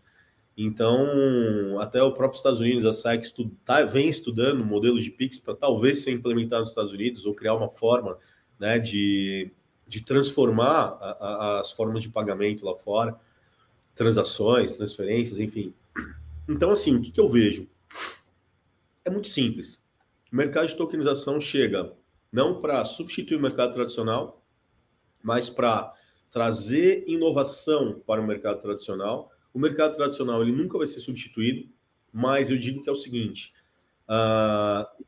Então, 0.56 1.80
até 1.80 2.02
o 2.02 2.12
próprio 2.12 2.38
Estados 2.38 2.60
Unidos, 2.60 2.86
a 2.86 2.94
SEC 2.94 3.24
estuda, 3.24 3.52
tá, 3.66 3.84
vem 3.84 4.08
estudando 4.08 4.64
modelos 4.64 5.04
de 5.04 5.10
Pix 5.10 5.40
para 5.40 5.56
talvez 5.56 6.04
ser 6.04 6.12
implementado 6.12 6.62
nos 6.62 6.70
Estados 6.70 6.94
Unidos 6.94 7.26
ou 7.26 7.34
criar 7.34 7.56
uma 7.56 7.70
forma 7.70 8.20
né, 8.60 8.78
de, 8.78 9.52
de 9.88 10.02
transformar 10.02 10.96
a, 11.02 11.10
a, 11.10 11.60
as 11.60 11.72
formas 11.72 12.04
de 12.04 12.10
pagamento 12.10 12.64
lá 12.64 12.76
fora, 12.76 13.20
transações, 13.96 14.76
transferências, 14.76 15.40
enfim. 15.40 15.74
Então, 16.48 16.70
assim, 16.70 16.96
o 16.96 17.02
que, 17.02 17.12
que 17.12 17.20
eu 17.20 17.28
vejo? 17.28 17.68
É 19.04 19.10
muito 19.10 19.28
simples. 19.28 19.83
O 20.34 20.36
mercado 20.36 20.68
de 20.68 20.76
tokenização 20.76 21.40
chega 21.40 21.94
não 22.32 22.60
para 22.60 22.84
substituir 22.86 23.38
o 23.38 23.40
mercado 23.40 23.72
tradicional, 23.72 24.44
mas 25.22 25.48
para 25.48 25.94
trazer 26.32 27.04
inovação 27.08 28.02
para 28.08 28.20
o 28.20 28.26
mercado 28.26 28.60
tradicional. 28.60 29.30
O 29.54 29.60
mercado 29.60 29.96
tradicional 29.96 30.42
ele 30.42 30.52
nunca 30.52 30.76
vai 30.76 30.88
ser 30.88 31.02
substituído, 31.02 31.70
mas 32.12 32.50
eu 32.50 32.58
digo 32.58 32.82
que 32.82 32.90
é 32.90 32.92
o 32.92 32.96
seguinte: 32.96 33.54
uh, 34.10 35.06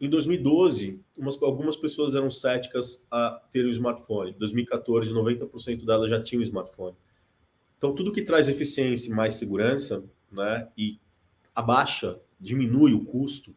em 0.00 0.10
2012, 0.10 1.00
umas, 1.16 1.40
algumas 1.40 1.76
pessoas 1.76 2.16
eram 2.16 2.28
céticas 2.28 3.06
a 3.08 3.40
ter 3.52 3.64
o 3.64 3.70
smartphone. 3.70 4.32
Em 4.32 4.38
2014, 4.38 5.12
90% 5.12 5.86
delas 5.86 6.10
já 6.10 6.20
tinham 6.20 6.42
smartphone. 6.42 6.96
Então, 7.78 7.94
tudo 7.94 8.10
que 8.10 8.22
traz 8.22 8.48
eficiência 8.48 9.12
e 9.12 9.14
mais 9.14 9.34
segurança, 9.34 10.02
né, 10.32 10.68
e 10.76 10.98
abaixa, 11.54 12.20
diminui 12.40 12.92
o 12.94 13.04
custo, 13.04 13.54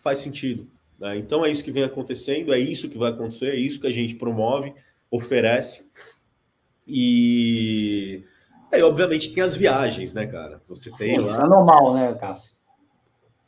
faz 0.00 0.18
sentido. 0.18 0.66
Né? 0.98 1.18
Então, 1.18 1.44
é 1.44 1.50
isso 1.50 1.64
que 1.64 1.70
vem 1.70 1.84
acontecendo, 1.84 2.52
é 2.52 2.58
isso 2.58 2.88
que 2.88 2.98
vai 2.98 3.10
acontecer, 3.10 3.50
é 3.50 3.56
isso 3.56 3.80
que 3.80 3.86
a 3.86 3.92
gente 3.92 4.14
promove, 4.14 4.74
oferece. 5.10 5.88
E 6.86 8.24
aí, 8.72 8.82
obviamente, 8.82 9.32
tem 9.32 9.42
as 9.42 9.54
viagens, 9.54 10.12
né, 10.12 10.26
cara? 10.26 10.60
Você 10.66 10.90
tem 10.90 10.96
Sim, 10.96 11.18
lá... 11.18 11.26
isso 11.26 11.40
é 11.40 11.46
normal, 11.46 11.94
né, 11.94 12.14
Cássio? 12.14 12.52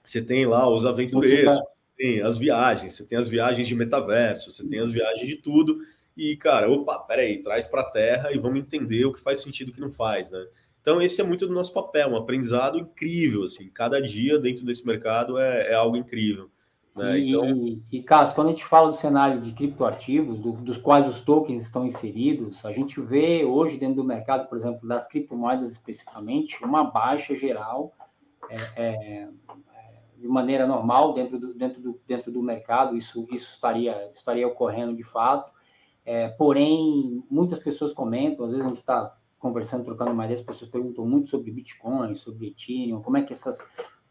Você 0.04 0.23
tem 0.23 0.47
lá 0.47 0.69
os 0.69 0.85
aventureiros, 0.85 1.59
você 1.59 1.83
tem 1.97 2.23
as 2.23 2.37
viagens, 2.37 2.95
você 2.95 3.07
tem 3.07 3.19
as 3.19 3.28
viagens 3.28 3.66
de 3.66 3.75
metaverso, 3.75 4.50
você 4.50 4.66
tem 4.69 4.80
as 4.80 4.90
viagens 4.90 5.26
de 5.26 5.37
tudo. 5.37 5.78
E, 6.16 6.37
cara, 6.37 6.71
opa, 6.71 6.99
peraí, 6.99 7.42
traz 7.42 7.66
para 7.66 7.83
a 7.83 7.90
terra 7.90 8.33
e 8.33 8.38
vamos 8.38 8.61
entender 8.61 9.04
o 9.04 9.12
que 9.12 9.21
faz 9.21 9.40
sentido 9.40 9.69
e 9.69 9.71
o 9.71 9.75
que 9.75 9.80
não 9.80 9.90
faz, 9.90 10.30
né? 10.30 10.45
Então, 10.80 11.00
esse 11.00 11.20
é 11.20 11.25
muito 11.25 11.46
do 11.46 11.52
nosso 11.52 11.72
papel, 11.72 12.08
um 12.08 12.16
aprendizado 12.16 12.78
incrível, 12.78 13.44
assim. 13.44 13.68
Cada 13.68 14.00
dia 14.00 14.38
dentro 14.38 14.64
desse 14.64 14.87
mercado 14.87 15.38
é, 15.38 15.72
é 15.72 15.75
algo 15.75 15.96
incrível. 15.96 16.50
Né? 16.96 17.18
E, 17.18 17.30
então... 17.30 17.78
e, 17.92 18.02
Cássio, 18.02 18.34
quando 18.34 18.49
a 18.49 18.50
gente 18.50 18.64
fala 18.64 18.88
do 18.88 18.94
cenário 18.94 19.40
de 19.40 19.52
criptoativos, 19.52 20.40
do, 20.40 20.52
dos 20.52 20.76
quais 20.76 21.08
os 21.08 21.20
tokens 21.20 21.62
estão 21.62 21.87
inseridos, 21.87 22.64
a 22.64 22.72
gente 22.72 23.00
vê 23.00 23.44
hoje 23.44 23.78
dentro 23.78 23.96
do 23.96 24.04
mercado, 24.04 24.49
por 24.49 24.56
exemplo, 24.56 24.88
das 24.88 25.06
criptomoedas 25.06 25.70
especificamente, 25.70 26.62
uma 26.64 26.84
baixa 26.84 27.34
geral 27.34 27.92
é, 28.49 28.56
é, 28.76 29.28
de 30.18 30.28
maneira 30.28 30.66
normal 30.66 31.14
dentro 31.14 31.38
do, 31.38 31.54
dentro 31.54 31.80
do, 31.80 32.00
dentro 32.06 32.32
do 32.32 32.42
mercado, 32.42 32.96
isso, 32.96 33.26
isso 33.30 33.52
estaria, 33.52 34.10
estaria 34.12 34.46
ocorrendo 34.46 34.94
de 34.94 35.04
fato. 35.04 35.52
É, 36.04 36.28
porém, 36.28 37.22
muitas 37.30 37.58
pessoas 37.58 37.92
comentam, 37.92 38.44
às 38.44 38.50
vezes 38.50 38.66
a 38.66 38.68
gente 38.68 38.78
está 38.78 39.16
conversando, 39.40 39.85
trocando 39.85 40.12
uma 40.12 40.25
ideia, 40.25 40.38
as 40.38 40.44
pessoas 40.44 40.70
perguntam 40.70 41.04
muito 41.04 41.28
sobre 41.28 41.50
Bitcoin, 41.50 42.14
sobre 42.14 42.49
Ethereum, 42.49 43.02
como 43.02 43.16
é 43.16 43.23
que 43.23 43.32
essas, 43.32 43.59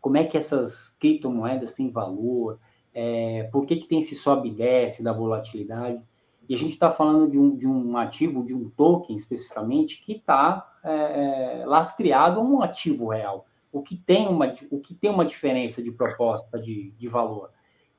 como 0.01 0.17
é 0.17 0.25
que 0.25 0.35
essas 0.35 0.89
criptomoedas 0.99 1.71
têm 1.71 1.89
valor, 1.89 2.59
é, 2.93 3.43
por 3.51 3.65
que, 3.65 3.77
que 3.77 3.87
tem 3.87 3.99
esse 3.99 4.15
sobe 4.15 4.49
e 4.49 4.53
desce 4.53 5.01
da 5.01 5.13
volatilidade. 5.13 6.01
E 6.49 6.53
a 6.53 6.57
gente 6.57 6.71
está 6.71 6.89
falando 6.89 7.29
de 7.29 7.39
um, 7.39 7.55
de 7.55 7.67
um 7.67 7.95
ativo, 7.95 8.43
de 8.43 8.53
um 8.53 8.69
token 8.71 9.15
especificamente, 9.15 10.01
que 10.03 10.13
está 10.13 10.67
é, 10.83 11.61
é, 11.61 11.65
lastreado 11.65 12.39
a 12.39 12.43
um 12.43 12.61
ativo 12.61 13.07
real 13.07 13.45
o 13.71 13.81
que 13.81 13.95
tem 13.95 14.27
uma, 14.27 14.51
o 14.71 14.79
que 14.79 14.93
tem 14.93 15.11
uma 15.11 15.25
diferença 15.25 15.81
de 15.81 15.91
proposta 15.91 16.59
de, 16.59 16.91
de 16.91 17.07
valor. 17.07 17.51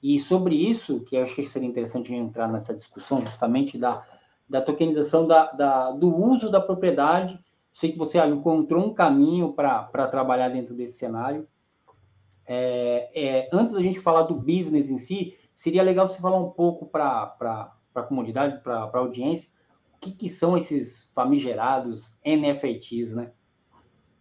E 0.03 0.19
sobre 0.19 0.55
isso, 0.55 1.01
que 1.01 1.17
eu 1.17 1.23
acho 1.23 1.35
que 1.35 1.45
seria 1.45 1.69
interessante 1.69 2.13
entrar 2.15 2.49
nessa 2.49 2.75
discussão 2.75 3.21
justamente 3.21 3.79
da, 3.79 4.05
da 4.51 4.61
tokenização 4.61 5.29
da, 5.29 5.53
da, 5.53 5.93
do 5.93 6.13
uso 6.13 6.51
da 6.51 6.61
propriedade. 6.61 7.39
Sei 7.73 7.93
que 7.93 7.99
você 7.99 8.19
encontrou 8.27 8.85
um 8.85 8.93
caminho 8.93 9.53
para 9.53 10.09
trabalhar 10.09 10.49
dentro 10.49 10.75
desse 10.75 10.99
cenário. 10.99 11.47
É, 12.45 13.11
é, 13.15 13.49
antes 13.53 13.73
da 13.73 13.81
gente 13.81 14.01
falar 14.01 14.23
do 14.23 14.35
business 14.35 14.91
em 14.91 14.99
si, 14.99 15.39
seria 15.55 15.85
legal 15.85 16.09
você 16.09 16.21
falar 16.21 16.37
um 16.37 16.51
pouco 16.51 16.85
para 16.85 17.73
a 17.95 18.03
comunidade, 18.03 18.61
para 18.61 18.91
a 18.93 18.99
audiência, 18.99 19.53
o 19.95 20.01
que, 20.01 20.11
que 20.11 20.29
são 20.29 20.59
esses 20.59 21.09
famigerados 21.15 22.19
NFTs, 22.25 23.15
né? 23.15 23.31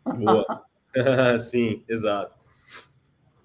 Boa. 0.05 0.63
Sim, 1.39 1.83
exato. 1.89 2.37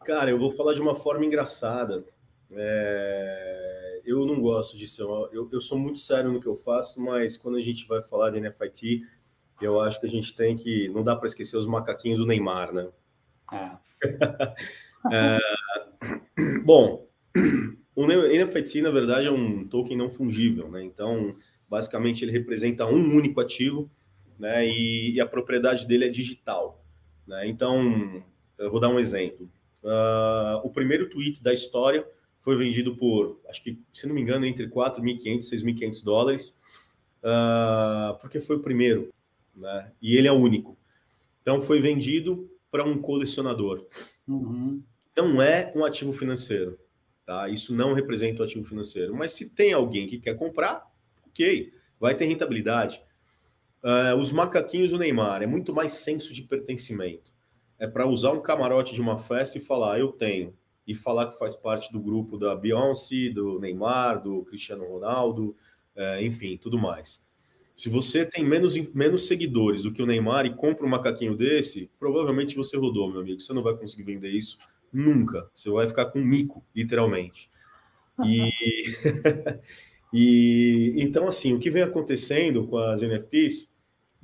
Cara, 0.05 0.31
eu 0.31 0.38
vou 0.38 0.51
falar 0.51 0.75
de 0.75 0.83
uma 0.83 0.94
forma 0.94 1.25
engraçada. 1.25 2.05
É... 2.53 3.84
Eu 4.05 4.27
não 4.27 4.40
gosto 4.40 4.77
disso. 4.77 5.03
Eu, 5.33 5.49
eu 5.51 5.61
sou 5.61 5.79
muito 5.79 5.99
sério 5.99 6.33
no 6.33 6.40
que 6.40 6.47
eu 6.47 6.57
faço, 6.57 7.01
mas 7.01 7.37
quando 7.37 7.57
a 7.57 7.61
gente 7.61 7.87
vai 7.87 8.03
falar 8.03 8.31
de 8.31 8.40
NFIT, 8.40 9.07
eu 9.61 9.81
acho 9.81 10.01
que 10.01 10.07
a 10.07 10.11
gente 10.11 10.35
tem 10.35 10.57
que. 10.57 10.88
Não 10.88 11.03
dá 11.03 11.17
para 11.17 11.27
esquecer 11.27 11.57
os 11.57 11.67
macaquinhos 11.67 12.19
do 12.19 12.27
Neymar, 12.27 12.73
né? 12.73 12.88
É. 13.53 13.71
é... 15.12 15.38
Bom, 16.64 17.07
o 17.95 18.07
NFT, 18.07 18.83
na 18.83 18.90
verdade, 18.90 19.27
é 19.27 19.31
um 19.31 19.67
token 19.67 19.97
não 19.97 20.11
fungível, 20.11 20.71
né? 20.71 20.83
Então, 20.83 21.35
basicamente, 21.69 22.25
ele 22.25 22.33
representa 22.33 22.85
um 22.87 23.17
único 23.17 23.40
ativo, 23.40 23.90
né? 24.38 24.67
E, 24.67 25.14
e 25.14 25.21
a 25.21 25.27
propriedade 25.27 25.87
dele 25.87 26.07
é 26.07 26.11
digital. 26.11 26.85
Né? 27.27 27.49
Então, 27.49 28.23
eu 28.59 28.71
vou 28.71 28.81
dar 28.81 28.88
um 28.88 28.99
exemplo. 28.99 29.51
Uh, 29.83 30.64
o 30.64 30.71
primeiro 30.71 31.09
tweet 31.09 31.43
da 31.43 31.53
história 31.53 32.07
foi 32.44 32.57
vendido 32.57 32.94
por, 32.94 33.40
acho 33.48 33.62
que, 33.62 33.80
se 33.90 34.07
não 34.07 34.14
me 34.14 34.20
engano, 34.20 34.44
entre 34.44 34.68
4.500 34.68 35.24
e 35.24 35.57
6.500 35.57 36.04
dólares, 36.04 36.61
uh, 37.22 38.18
porque 38.20 38.38
foi 38.38 38.57
o 38.57 38.61
primeiro, 38.61 39.12
né? 39.57 39.90
E 40.00 40.14
ele 40.16 40.28
é 40.28 40.33
único. 40.33 40.76
Então, 41.40 41.62
foi 41.62 41.80
vendido 41.80 42.50
para 42.70 42.85
um 42.85 42.98
colecionador. 42.98 43.87
Uhum. 44.28 44.83
Não 45.16 45.40
é 45.40 45.72
um 45.74 45.85
ativo 45.85 46.12
financeiro, 46.12 46.78
tá? 47.24 47.48
Isso 47.48 47.74
não 47.74 47.94
representa 47.94 48.42
um 48.42 48.44
ativo 48.44 48.64
financeiro. 48.64 49.14
Mas 49.14 49.33
se 49.33 49.48
tem 49.48 49.72
alguém 49.72 50.07
que 50.07 50.18
quer 50.18 50.37
comprar, 50.37 50.85
ok, 51.26 51.72
vai 51.98 52.14
ter 52.14 52.26
rentabilidade. 52.26 53.02
Uh, 53.83 54.16
os 54.18 54.30
macaquinhos 54.30 54.90
do 54.90 54.98
Neymar 54.98 55.42
é 55.42 55.46
muito 55.46 55.72
mais 55.72 55.92
senso 55.92 56.35
de 56.35 56.42
pertencimento. 56.42 57.33
É 57.78 57.87
para 57.87 58.07
usar 58.07 58.33
um 58.33 58.40
camarote 58.40 58.92
de 58.92 59.00
uma 59.00 59.16
festa 59.16 59.57
e 59.57 59.61
falar, 59.61 59.98
eu 59.98 60.12
tenho. 60.12 60.54
E 60.87 60.94
falar 60.94 61.31
que 61.31 61.38
faz 61.38 61.55
parte 61.55 61.92
do 61.92 62.01
grupo 62.01 62.37
da 62.38 62.55
Beyoncé, 62.55 63.31
do 63.31 63.59
Neymar, 63.59 64.23
do 64.23 64.44
Cristiano 64.44 64.85
Ronaldo, 64.85 65.57
uh, 65.97 66.23
enfim, 66.23 66.57
tudo 66.57 66.79
mais. 66.79 67.27
Se 67.75 67.88
você 67.88 68.25
tem 68.25 68.44
menos, 68.44 68.75
menos 68.94 69.27
seguidores 69.27 69.83
do 69.83 69.92
que 69.92 70.03
o 70.03 70.07
Neymar 70.07 70.47
e 70.47 70.55
compra 70.55 70.87
um 70.87 70.90
macaquinho 70.90 71.37
desse, 71.37 71.90
provavelmente 71.99 72.57
você 72.57 72.77
rodou, 72.77 73.11
meu 73.11 73.20
amigo. 73.20 73.40
Você 73.40 73.53
não 73.53 73.62
vai 73.62 73.77
conseguir 73.77 74.05
vender 74.05 74.31
isso 74.31 74.59
nunca. 74.92 75.51
Você 75.55 75.70
vai 75.70 75.88
ficar 75.88 76.07
com 76.07 76.20
mico, 76.20 76.64
literalmente. 76.75 77.51
E, 78.25 78.51
e 80.12 80.94
então, 80.99 81.27
assim, 81.27 81.55
o 81.55 81.59
que 81.59 81.70
vem 81.70 81.83
acontecendo 81.83 82.66
com 82.66 82.79
as 82.79 83.01
NFTs 83.01 83.75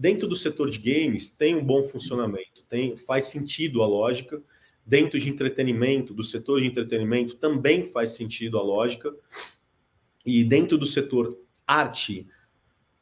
Dentro 0.01 0.27
do 0.27 0.35
setor 0.35 0.71
de 0.71 0.79
games 0.79 1.29
tem 1.29 1.55
um 1.55 1.63
bom 1.63 1.83
funcionamento, 1.83 2.65
tem 2.71 2.97
faz 2.97 3.27
sentido 3.27 3.83
a 3.83 3.87
lógica. 3.87 4.43
Dentro 4.91 5.21
de 5.21 5.31
entretenimento, 5.31 6.13
do 6.13 6.25
setor 6.25 6.61
de 6.61 6.67
entretenimento, 6.67 7.37
também 7.37 7.87
faz 7.87 8.11
sentido 8.11 8.59
a 8.59 8.63
lógica. 8.63 9.15
E 10.27 10.43
dentro 10.43 10.77
do 10.77 10.85
setor 10.85 11.39
arte, 11.65 12.27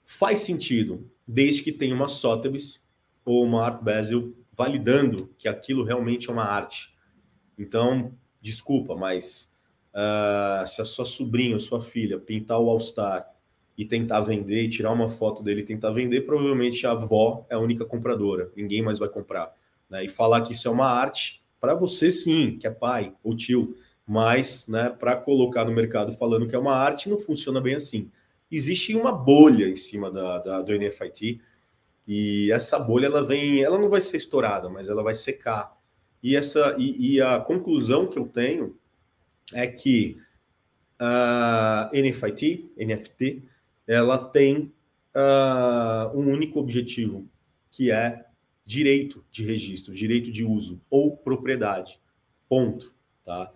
faz 0.05 0.40
sentido, 0.40 1.11
desde 1.27 1.62
que 1.62 1.72
tenha 1.72 1.94
uma 1.94 2.07
Sotheby's 2.07 2.87
ou 3.24 3.42
uma 3.42 3.64
Art 3.64 3.83
Basel 3.83 4.35
validando 4.53 5.35
que 5.38 5.48
aquilo 5.48 5.83
realmente 5.83 6.29
é 6.29 6.33
uma 6.33 6.44
arte. 6.44 6.94
Então, 7.59 8.12
desculpa, 8.38 8.94
mas 8.94 9.57
uh, 9.94 10.66
se 10.66 10.83
a 10.83 10.85
sua 10.85 11.07
sobrinha 11.07 11.55
ou 11.55 11.61
sua 11.61 11.81
filha 11.81 12.18
pintar 12.18 12.61
o 12.61 12.68
All-Star 12.68 13.27
e 13.79 13.87
tentar 13.87 14.20
vender 14.20 14.64
e 14.64 14.68
tirar 14.68 14.92
uma 14.92 15.09
foto 15.09 15.42
dele 15.42 15.62
e 15.62 15.64
tentar 15.64 15.92
vender, 15.92 16.27
provavelmente 16.27 16.87
a 16.87 16.90
avó 16.90 17.46
é 17.48 17.55
a 17.55 17.59
única 17.59 17.87
compradora, 17.87 18.53
ninguém 18.55 18.83
mais 18.83 18.98
vai 18.98 19.09
comprar. 19.09 19.55
Né? 19.88 20.05
E 20.05 20.09
falar 20.11 20.42
que 20.42 20.53
isso 20.53 20.68
é 20.68 20.70
uma 20.70 20.87
arte, 20.87 21.42
para 21.61 21.75
você 21.75 22.11
sim, 22.11 22.59
que 22.59 22.66
é 22.66 22.71
pai 22.71 23.12
ou 23.23 23.37
tio, 23.37 23.77
mas 24.07 24.66
né, 24.68 24.88
para 24.90 25.16
colocar 25.16 25.64
no 25.64 25.73
mercado 25.73 26.12
falando 26.12 26.47
que 26.47 26.55
é 26.55 26.59
uma 26.59 26.75
arte, 26.75 27.09
não 27.09 27.18
funciona 27.18 27.61
bem 27.61 27.75
assim. 27.75 28.11
Existe 28.51 28.97
uma 28.97 29.12
bolha 29.12 29.68
em 29.68 29.77
cima 29.77 30.11
da, 30.11 30.38
da, 30.38 30.62
do 30.62 30.73
NFIT, 30.73 31.40
e 32.07 32.51
essa 32.53 32.79
bolha 32.79 33.07
ela 33.07 33.23
vem, 33.23 33.62
ela 33.62 33.79
não 33.79 33.90
vai 33.90 34.01
ser 34.01 34.16
estourada, 34.16 34.71
mas 34.71 34.88
ela 34.88 35.03
vai 35.03 35.14
secar. 35.14 35.77
E 36.23 36.35
essa 36.35 36.75
e, 36.79 37.16
e 37.16 37.21
a 37.21 37.38
conclusão 37.38 38.07
que 38.07 38.18
eu 38.18 38.27
tenho 38.27 38.75
é 39.53 39.66
que 39.66 40.18
a 40.99 41.90
NFIT, 41.92 42.73
NFT, 42.77 43.42
ela 43.87 44.18
tem 44.18 44.73
uh, 45.14 46.18
um 46.18 46.33
único 46.33 46.59
objetivo, 46.59 47.29
que 47.71 47.90
é 47.90 48.25
direito 48.68 49.24
de 49.31 49.46
registro, 49.46 49.94
direito 49.94 50.31
de 50.31 50.44
uso 50.44 50.78
ou 50.90 51.16
propriedade. 51.16 51.98
Ponto. 52.46 52.94
Tá? 53.24 53.50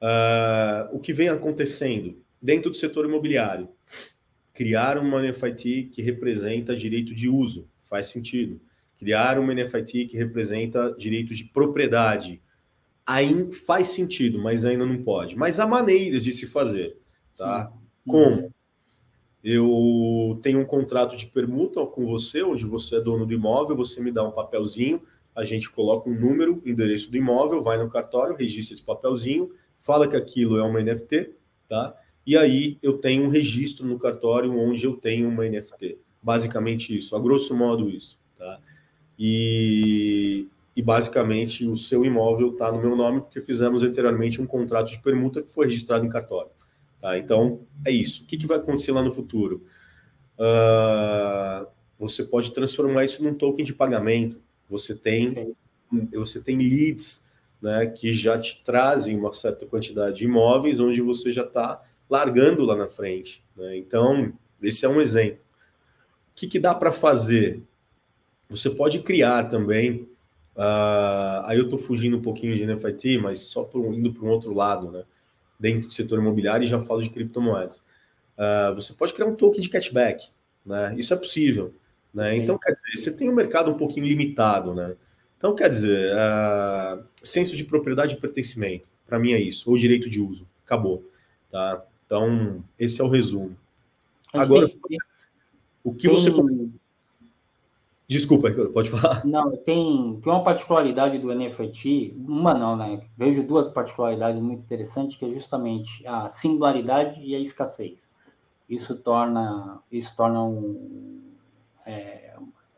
Uh, 0.00 0.96
o 0.96 0.98
que 0.98 1.12
vem 1.12 1.28
acontecendo 1.28 2.18
dentro 2.40 2.70
do 2.70 2.76
setor 2.76 3.04
imobiliário? 3.04 3.68
Criar 4.54 4.96
uma 4.96 5.20
NFIT 5.20 5.90
que 5.92 6.00
representa 6.00 6.74
direito 6.74 7.14
de 7.14 7.28
uso, 7.28 7.68
faz 7.82 8.06
sentido. 8.06 8.58
Criar 8.98 9.38
uma 9.38 9.52
NFIT 9.52 10.06
que 10.06 10.16
representa 10.16 10.96
direito 10.98 11.34
de 11.34 11.44
propriedade, 11.44 12.40
aí 13.06 13.52
faz 13.52 13.88
sentido, 13.88 14.38
mas 14.38 14.64
ainda 14.64 14.86
não 14.86 15.02
pode. 15.02 15.36
Mas 15.36 15.60
há 15.60 15.66
maneiras 15.66 16.24
de 16.24 16.32
se 16.32 16.46
fazer, 16.46 16.96
tá? 17.36 17.66
Sim. 17.66 17.78
Como? 18.06 18.54
Eu 19.50 20.38
tenho 20.42 20.60
um 20.60 20.64
contrato 20.66 21.16
de 21.16 21.24
permuta 21.24 21.82
com 21.86 22.04
você, 22.04 22.42
onde 22.42 22.66
você 22.66 22.96
é 22.96 23.00
dono 23.00 23.24
do 23.24 23.32
imóvel, 23.32 23.74
você 23.74 23.98
me 23.98 24.12
dá 24.12 24.22
um 24.22 24.30
papelzinho, 24.30 25.00
a 25.34 25.42
gente 25.42 25.70
coloca 25.70 26.10
um 26.10 26.20
número, 26.20 26.60
endereço 26.66 27.10
do 27.10 27.16
imóvel, 27.16 27.62
vai 27.62 27.82
no 27.82 27.88
cartório, 27.88 28.36
registra 28.36 28.74
esse 28.74 28.84
papelzinho, 28.84 29.50
fala 29.80 30.06
que 30.06 30.14
aquilo 30.14 30.58
é 30.58 30.62
uma 30.62 30.82
NFT, 30.82 31.30
tá? 31.66 31.96
E 32.26 32.36
aí 32.36 32.76
eu 32.82 32.98
tenho 32.98 33.24
um 33.24 33.30
registro 33.30 33.86
no 33.86 33.98
cartório 33.98 34.52
onde 34.52 34.84
eu 34.84 34.98
tenho 34.98 35.26
uma 35.26 35.48
NFT. 35.48 35.96
Basicamente 36.22 36.94
isso, 36.94 37.16
a 37.16 37.18
grosso 37.18 37.56
modo 37.56 37.88
isso, 37.88 38.18
tá? 38.36 38.60
E, 39.18 40.46
e 40.76 40.82
basicamente 40.82 41.64
o 41.64 41.74
seu 41.74 42.04
imóvel 42.04 42.50
está 42.50 42.70
no 42.70 42.82
meu 42.82 42.94
nome 42.94 43.22
porque 43.22 43.40
fizemos 43.40 43.82
anteriormente 43.82 44.42
um 44.42 44.46
contrato 44.46 44.90
de 44.90 44.98
permuta 44.98 45.40
que 45.42 45.50
foi 45.50 45.64
registrado 45.64 46.04
em 46.04 46.10
cartório. 46.10 46.50
Tá? 47.00 47.18
Então, 47.18 47.60
é 47.84 47.90
isso. 47.90 48.24
O 48.24 48.26
que, 48.26 48.36
que 48.36 48.46
vai 48.46 48.58
acontecer 48.58 48.92
lá 48.92 49.02
no 49.02 49.12
futuro? 49.12 49.64
Uh, 50.38 51.66
você 51.98 52.24
pode 52.24 52.52
transformar 52.52 53.04
isso 53.04 53.22
num 53.22 53.34
token 53.34 53.64
de 53.64 53.74
pagamento. 53.74 54.40
Você 54.68 54.94
tem, 54.94 55.54
você 56.12 56.40
tem 56.40 56.56
leads 56.56 57.26
né, 57.60 57.86
que 57.86 58.12
já 58.12 58.38
te 58.38 58.62
trazem 58.64 59.16
uma 59.16 59.32
certa 59.34 59.66
quantidade 59.66 60.18
de 60.18 60.24
imóveis 60.24 60.78
onde 60.78 61.00
você 61.00 61.32
já 61.32 61.42
está 61.42 61.82
largando 62.08 62.64
lá 62.64 62.76
na 62.76 62.88
frente. 62.88 63.44
Né? 63.56 63.76
Então, 63.76 64.32
esse 64.62 64.84
é 64.84 64.88
um 64.88 65.00
exemplo. 65.00 65.40
O 66.32 66.34
que, 66.34 66.46
que 66.46 66.58
dá 66.58 66.74
para 66.74 66.92
fazer? 66.92 67.62
Você 68.48 68.70
pode 68.70 69.00
criar 69.00 69.48
também. 69.48 70.08
Uh, 70.54 71.44
aí 71.44 71.58
eu 71.58 71.64
estou 71.64 71.78
fugindo 71.78 72.16
um 72.16 72.22
pouquinho 72.22 72.56
de 72.56 72.66
NFT, 72.66 73.18
mas 73.18 73.40
só 73.40 73.64
por, 73.64 73.92
indo 73.94 74.12
para 74.12 74.24
um 74.24 74.30
outro 74.30 74.52
lado, 74.54 74.90
né? 74.90 75.04
Dentro 75.58 75.88
do 75.88 75.92
setor 75.92 76.18
imobiliário 76.18 76.64
e 76.64 76.68
já 76.68 76.80
falo 76.80 77.02
de 77.02 77.10
criptomoedas. 77.10 77.82
Uh, 78.36 78.74
você 78.74 78.92
pode 78.92 79.12
criar 79.12 79.26
um 79.26 79.34
token 79.34 79.60
de 79.60 79.68
cashback, 79.68 80.28
né? 80.64 80.94
Isso 80.96 81.12
é 81.12 81.16
possível, 81.16 81.74
né? 82.14 82.36
Então, 82.36 82.56
quer 82.56 82.72
dizer, 82.72 82.96
você 82.96 83.12
tem 83.12 83.28
um 83.28 83.34
mercado 83.34 83.70
um 83.70 83.76
pouquinho 83.76 84.06
limitado, 84.06 84.74
né? 84.74 84.94
Então, 85.36 85.54
quer 85.54 85.68
dizer, 85.68 86.14
uh, 86.14 87.04
senso 87.22 87.56
de 87.56 87.64
propriedade 87.64 88.14
e 88.14 88.20
pertencimento, 88.20 88.86
para 89.06 89.18
mim 89.18 89.32
é 89.32 89.40
isso, 89.40 89.70
ou 89.70 89.76
direito 89.76 90.08
de 90.08 90.20
uso, 90.20 90.46
acabou, 90.64 91.04
tá? 91.50 91.84
Então, 92.06 92.62
esse 92.78 93.00
é 93.00 93.04
o 93.04 93.08
resumo. 93.08 93.56
Agora, 94.32 94.70
o 95.82 95.92
que 95.92 96.08
você 96.08 96.30
Desculpa, 98.08 98.50
pode 98.72 98.90
falar. 98.90 99.22
Não, 99.26 99.54
tem, 99.54 100.18
tem 100.22 100.32
uma 100.32 100.42
particularidade 100.42 101.18
do 101.18 101.32
NFT, 101.34 102.16
uma 102.16 102.54
não, 102.54 102.74
né? 102.74 103.06
Vejo 103.16 103.42
duas 103.42 103.68
particularidades 103.68 104.40
muito 104.40 104.60
interessantes, 104.60 105.16
que 105.16 105.26
é 105.26 105.30
justamente 105.30 106.06
a 106.06 106.26
singularidade 106.30 107.20
e 107.22 107.34
a 107.34 107.38
escassez. 107.38 108.08
Isso 108.66 108.96
torna, 108.96 109.82
isso 109.92 110.16
torna 110.16 110.42
um, 110.42 111.20
é, 111.84 112.34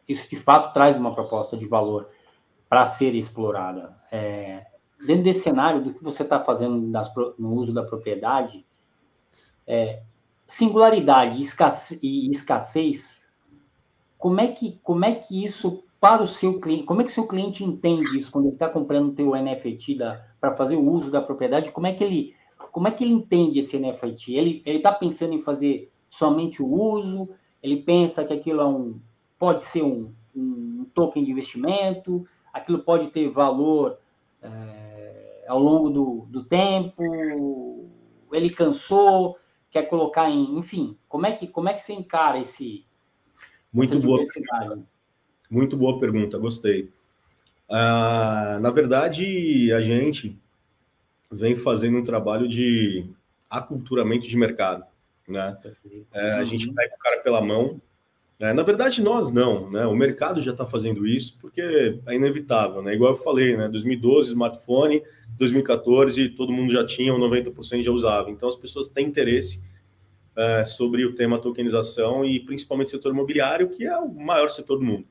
isso 0.08 0.28
de 0.28 0.36
fato 0.36 0.72
traz 0.72 0.96
uma 0.96 1.14
proposta 1.14 1.56
de 1.56 1.66
valor 1.66 2.08
para 2.68 2.84
ser 2.84 3.14
explorada. 3.14 3.96
É, 4.10 4.66
dentro 5.06 5.22
desse 5.22 5.42
cenário 5.42 5.82
do 5.82 5.94
que 5.94 6.02
você 6.02 6.24
está 6.24 6.40
fazendo 6.40 6.90
das, 6.90 7.12
no 7.38 7.54
uso 7.54 7.72
da 7.72 7.84
propriedade, 7.84 8.66
é, 9.64 10.02
singularidade 10.44 11.40
e 12.02 12.30
escassez 12.30 13.19
como 14.20 14.38
é 14.38 14.48
que, 14.48 14.78
como 14.82 15.04
é 15.06 15.14
que 15.14 15.42
isso 15.42 15.82
para 15.98 16.22
o 16.22 16.26
seu 16.26 16.60
cliente, 16.60 16.84
como 16.84 17.00
é 17.00 17.04
que 17.04 17.10
seu 17.10 17.26
cliente 17.26 17.64
entende 17.64 18.18
isso 18.18 18.30
quando 18.30 18.46
ele 18.46 18.54
está 18.54 18.68
comprando 18.68 19.08
o 19.08 19.14
teu 19.14 19.34
NFT 19.34 19.96
para 20.38 20.54
fazer 20.54 20.76
o 20.76 20.84
uso 20.84 21.10
da 21.10 21.22
propriedade? 21.22 21.72
Como 21.72 21.86
é 21.86 21.94
que 21.94 22.04
ele, 22.04 22.34
como 22.70 22.86
é 22.86 22.90
que 22.90 23.02
ele 23.02 23.14
entende 23.14 23.58
esse 23.58 23.78
NFT? 23.78 24.34
Ele 24.34 24.62
está 24.66 24.92
pensando 24.92 25.32
em 25.32 25.40
fazer 25.40 25.90
somente 26.10 26.62
o 26.62 26.70
uso? 26.70 27.30
Ele 27.62 27.78
pensa 27.78 28.22
que 28.22 28.34
aquilo 28.34 28.60
é 28.60 28.66
um, 28.66 29.00
pode 29.38 29.64
ser 29.64 29.82
um, 29.82 30.12
um 30.36 30.86
token 30.94 31.24
de 31.24 31.30
investimento? 31.30 32.26
Aquilo 32.52 32.80
pode 32.80 33.06
ter 33.08 33.30
valor 33.30 33.96
é, 34.42 35.44
ao 35.48 35.58
longo 35.58 35.88
do, 35.88 36.26
do 36.28 36.44
tempo? 36.44 37.88
Ele 38.30 38.50
cansou? 38.50 39.38
Quer 39.70 39.84
colocar 39.84 40.28
em, 40.28 40.58
enfim? 40.58 40.98
Como 41.08 41.26
é 41.26 41.32
que 41.32 41.46
como 41.46 41.70
é 41.70 41.74
que 41.74 41.80
você 41.80 41.94
encara 41.94 42.38
esse 42.38 42.84
muito 43.72 43.98
boa. 43.98 44.22
Muito 45.50 45.76
boa 45.76 45.98
pergunta, 45.98 46.38
gostei. 46.38 46.88
Ah, 47.68 48.58
na 48.60 48.70
verdade, 48.70 49.72
a 49.72 49.80
gente 49.80 50.36
vem 51.30 51.54
fazendo 51.54 51.98
um 51.98 52.04
trabalho 52.04 52.48
de 52.48 53.06
aculturamento 53.48 54.28
de 54.28 54.36
mercado, 54.36 54.84
né? 55.28 55.56
É, 56.12 56.32
a 56.32 56.44
gente 56.44 56.68
uhum. 56.68 56.74
pega 56.74 56.94
o 56.94 56.98
cara 56.98 57.20
pela 57.20 57.40
mão. 57.40 57.80
Né? 58.38 58.52
Na 58.52 58.62
verdade, 58.62 59.02
nós 59.02 59.32
não, 59.32 59.70
né? 59.70 59.86
O 59.86 59.94
mercado 59.94 60.40
já 60.40 60.52
está 60.52 60.66
fazendo 60.66 61.06
isso 61.06 61.38
porque 61.40 62.00
é 62.06 62.14
inevitável, 62.14 62.82
né? 62.82 62.94
Igual 62.94 63.12
eu 63.12 63.18
falei, 63.18 63.56
né? 63.56 63.68
2012, 63.68 64.30
smartphone, 64.30 65.02
2014, 65.36 66.30
todo 66.30 66.52
mundo 66.52 66.72
já 66.72 66.84
tinha, 66.84 67.12
90% 67.12 67.82
já 67.82 67.90
usava. 67.90 68.30
Então, 68.30 68.48
as 68.48 68.56
pessoas 68.56 68.88
têm 68.88 69.06
interesse 69.06 69.62
é, 70.36 70.64
sobre 70.64 71.04
o 71.04 71.14
tema 71.14 71.40
tokenização 71.40 72.24
e 72.24 72.40
principalmente 72.40 72.90
setor 72.90 73.12
imobiliário, 73.12 73.68
que 73.70 73.84
é 73.84 73.96
o 73.96 74.08
maior 74.08 74.48
setor 74.48 74.78
do 74.78 74.84
mundo. 74.84 75.06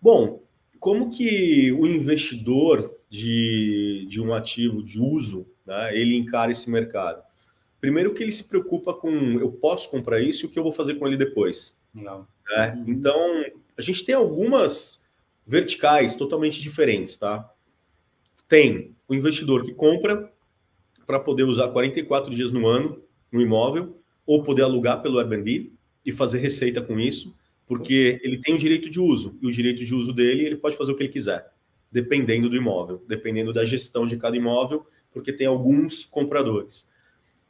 Bom, 0.00 0.42
como 0.78 1.10
que 1.10 1.72
o 1.72 1.86
investidor 1.86 2.94
de, 3.10 4.06
de 4.08 4.20
um 4.20 4.32
ativo 4.34 4.82
de 4.82 5.00
uso, 5.00 5.46
né, 5.66 5.96
ele 5.96 6.16
encara 6.16 6.50
esse 6.50 6.70
mercado? 6.70 7.22
Primeiro 7.80 8.12
que 8.12 8.22
ele 8.22 8.32
se 8.32 8.48
preocupa 8.48 8.92
com 8.92 9.10
eu 9.40 9.52
posso 9.52 9.90
comprar 9.90 10.20
isso 10.20 10.44
e 10.44 10.46
o 10.46 10.50
que 10.50 10.58
eu 10.58 10.62
vou 10.62 10.72
fazer 10.72 10.94
com 10.94 11.06
ele 11.06 11.16
depois. 11.16 11.76
Não. 11.94 12.26
Né? 12.48 12.74
Uhum. 12.76 12.84
Então, 12.88 13.44
a 13.76 13.82
gente 13.82 14.04
tem 14.04 14.14
algumas 14.14 15.06
verticais 15.46 16.14
totalmente 16.14 16.60
diferentes, 16.60 17.16
tá? 17.16 17.50
Tem 18.48 18.94
o 19.08 19.14
investidor 19.14 19.64
que 19.64 19.72
compra 19.72 20.30
para 21.06 21.18
poder 21.18 21.44
usar 21.44 21.68
44 21.68 22.34
dias 22.34 22.50
no 22.50 22.66
ano 22.66 23.02
no 23.30 23.40
imóvel, 23.40 24.00
ou 24.26 24.42
poder 24.42 24.62
alugar 24.62 25.02
pelo 25.02 25.18
Airbnb 25.18 25.72
e 26.04 26.12
fazer 26.12 26.38
receita 26.38 26.82
com 26.82 26.98
isso, 26.98 27.34
porque 27.66 28.20
ele 28.22 28.38
tem 28.38 28.54
o 28.54 28.58
direito 28.58 28.88
de 28.88 28.98
uso, 29.00 29.38
e 29.42 29.46
o 29.46 29.52
direito 29.52 29.84
de 29.84 29.94
uso 29.94 30.12
dele, 30.12 30.44
ele 30.44 30.56
pode 30.56 30.76
fazer 30.76 30.92
o 30.92 30.96
que 30.96 31.02
ele 31.02 31.12
quiser, 31.12 31.50
dependendo 31.90 32.48
do 32.48 32.56
imóvel, 32.56 33.04
dependendo 33.06 33.52
da 33.52 33.64
gestão 33.64 34.06
de 34.06 34.16
cada 34.16 34.36
imóvel, 34.36 34.86
porque 35.12 35.32
tem 35.32 35.46
alguns 35.46 36.04
compradores. 36.04 36.86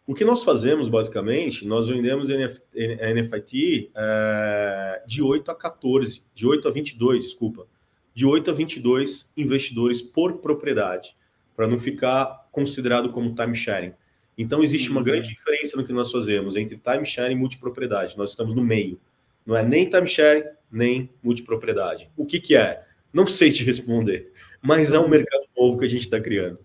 O 0.06 0.14
que 0.14 0.24
nós 0.24 0.42
fazemos, 0.42 0.88
basicamente, 0.88 1.66
nós 1.66 1.86
vendemos 1.86 2.28
NFIT 2.30 3.90
é, 3.94 5.02
de 5.06 5.22
8 5.22 5.50
a 5.50 5.54
14, 5.54 6.22
de 6.34 6.46
8 6.46 6.66
a 6.66 6.70
22, 6.70 7.24
desculpa, 7.24 7.66
de 8.14 8.24
8 8.24 8.50
a 8.50 8.54
22 8.54 9.30
investidores 9.36 10.00
por 10.00 10.38
propriedade, 10.38 11.14
para 11.54 11.66
não 11.66 11.78
ficar 11.78 12.48
considerado 12.50 13.10
como 13.10 13.34
time 13.34 13.54
sharing. 13.54 13.92
Então, 14.38 14.62
existe 14.62 14.88
uma 14.88 15.02
grande 15.02 15.28
diferença 15.28 15.76
no 15.76 15.84
que 15.84 15.92
nós 15.92 16.12
fazemos 16.12 16.54
entre 16.54 16.78
timeshare 16.78 17.32
e 17.32 17.36
multipropriedade. 17.36 18.16
Nós 18.16 18.30
estamos 18.30 18.54
no 18.54 18.62
meio. 18.62 19.00
Não 19.44 19.56
é 19.56 19.64
nem 19.64 19.90
timeshare, 19.90 20.44
nem 20.70 21.10
multipropriedade. 21.20 22.08
O 22.16 22.24
que, 22.24 22.38
que 22.38 22.54
é? 22.54 22.86
Não 23.12 23.26
sei 23.26 23.50
te 23.50 23.64
responder, 23.64 24.32
mas 24.62 24.92
é 24.92 24.98
um 24.98 25.08
mercado 25.08 25.44
novo 25.56 25.76
que 25.76 25.84
a 25.84 25.88
gente 25.88 26.02
está 26.02 26.20
criando. 26.20 26.58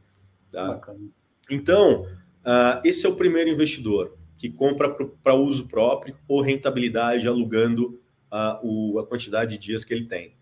Tá? 0.51 0.79
Então, 1.49 2.03
uh, 2.03 2.79
esse 2.83 3.05
é 3.05 3.09
o 3.09 3.15
primeiro 3.15 3.49
investidor 3.49 4.15
que 4.37 4.49
compra 4.49 4.89
para 5.23 5.33
uso 5.33 5.67
próprio 5.67 6.15
ou 6.27 6.41
rentabilidade, 6.41 7.27
alugando 7.27 7.99
uh, 8.31 8.59
o, 8.61 8.99
a 8.99 9.07
quantidade 9.07 9.51
de 9.51 9.57
dias 9.57 9.83
que 9.83 9.93
ele 9.93 10.05
tem. 10.05 10.35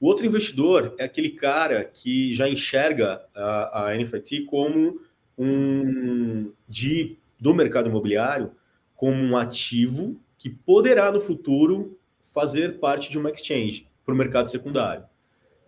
O 0.00 0.06
outro 0.06 0.24
investidor 0.24 0.94
é 0.98 1.04
aquele 1.04 1.30
cara 1.30 1.84
que 1.84 2.34
já 2.34 2.48
enxerga 2.48 3.24
a, 3.34 3.90
a 3.90 3.96
NFT 3.96 4.42
como 4.42 5.00
um 5.42 6.52
de 6.68 7.18
do 7.38 7.52
mercado 7.52 7.88
imobiliário 7.88 8.52
como 8.94 9.16
um 9.16 9.36
ativo 9.36 10.16
que 10.38 10.48
poderá 10.48 11.10
no 11.10 11.20
futuro 11.20 11.98
fazer 12.26 12.78
parte 12.78 13.10
de 13.10 13.18
uma 13.18 13.30
exchange 13.30 13.88
para 14.04 14.14
o 14.14 14.16
mercado 14.16 14.48
secundário. 14.48 15.04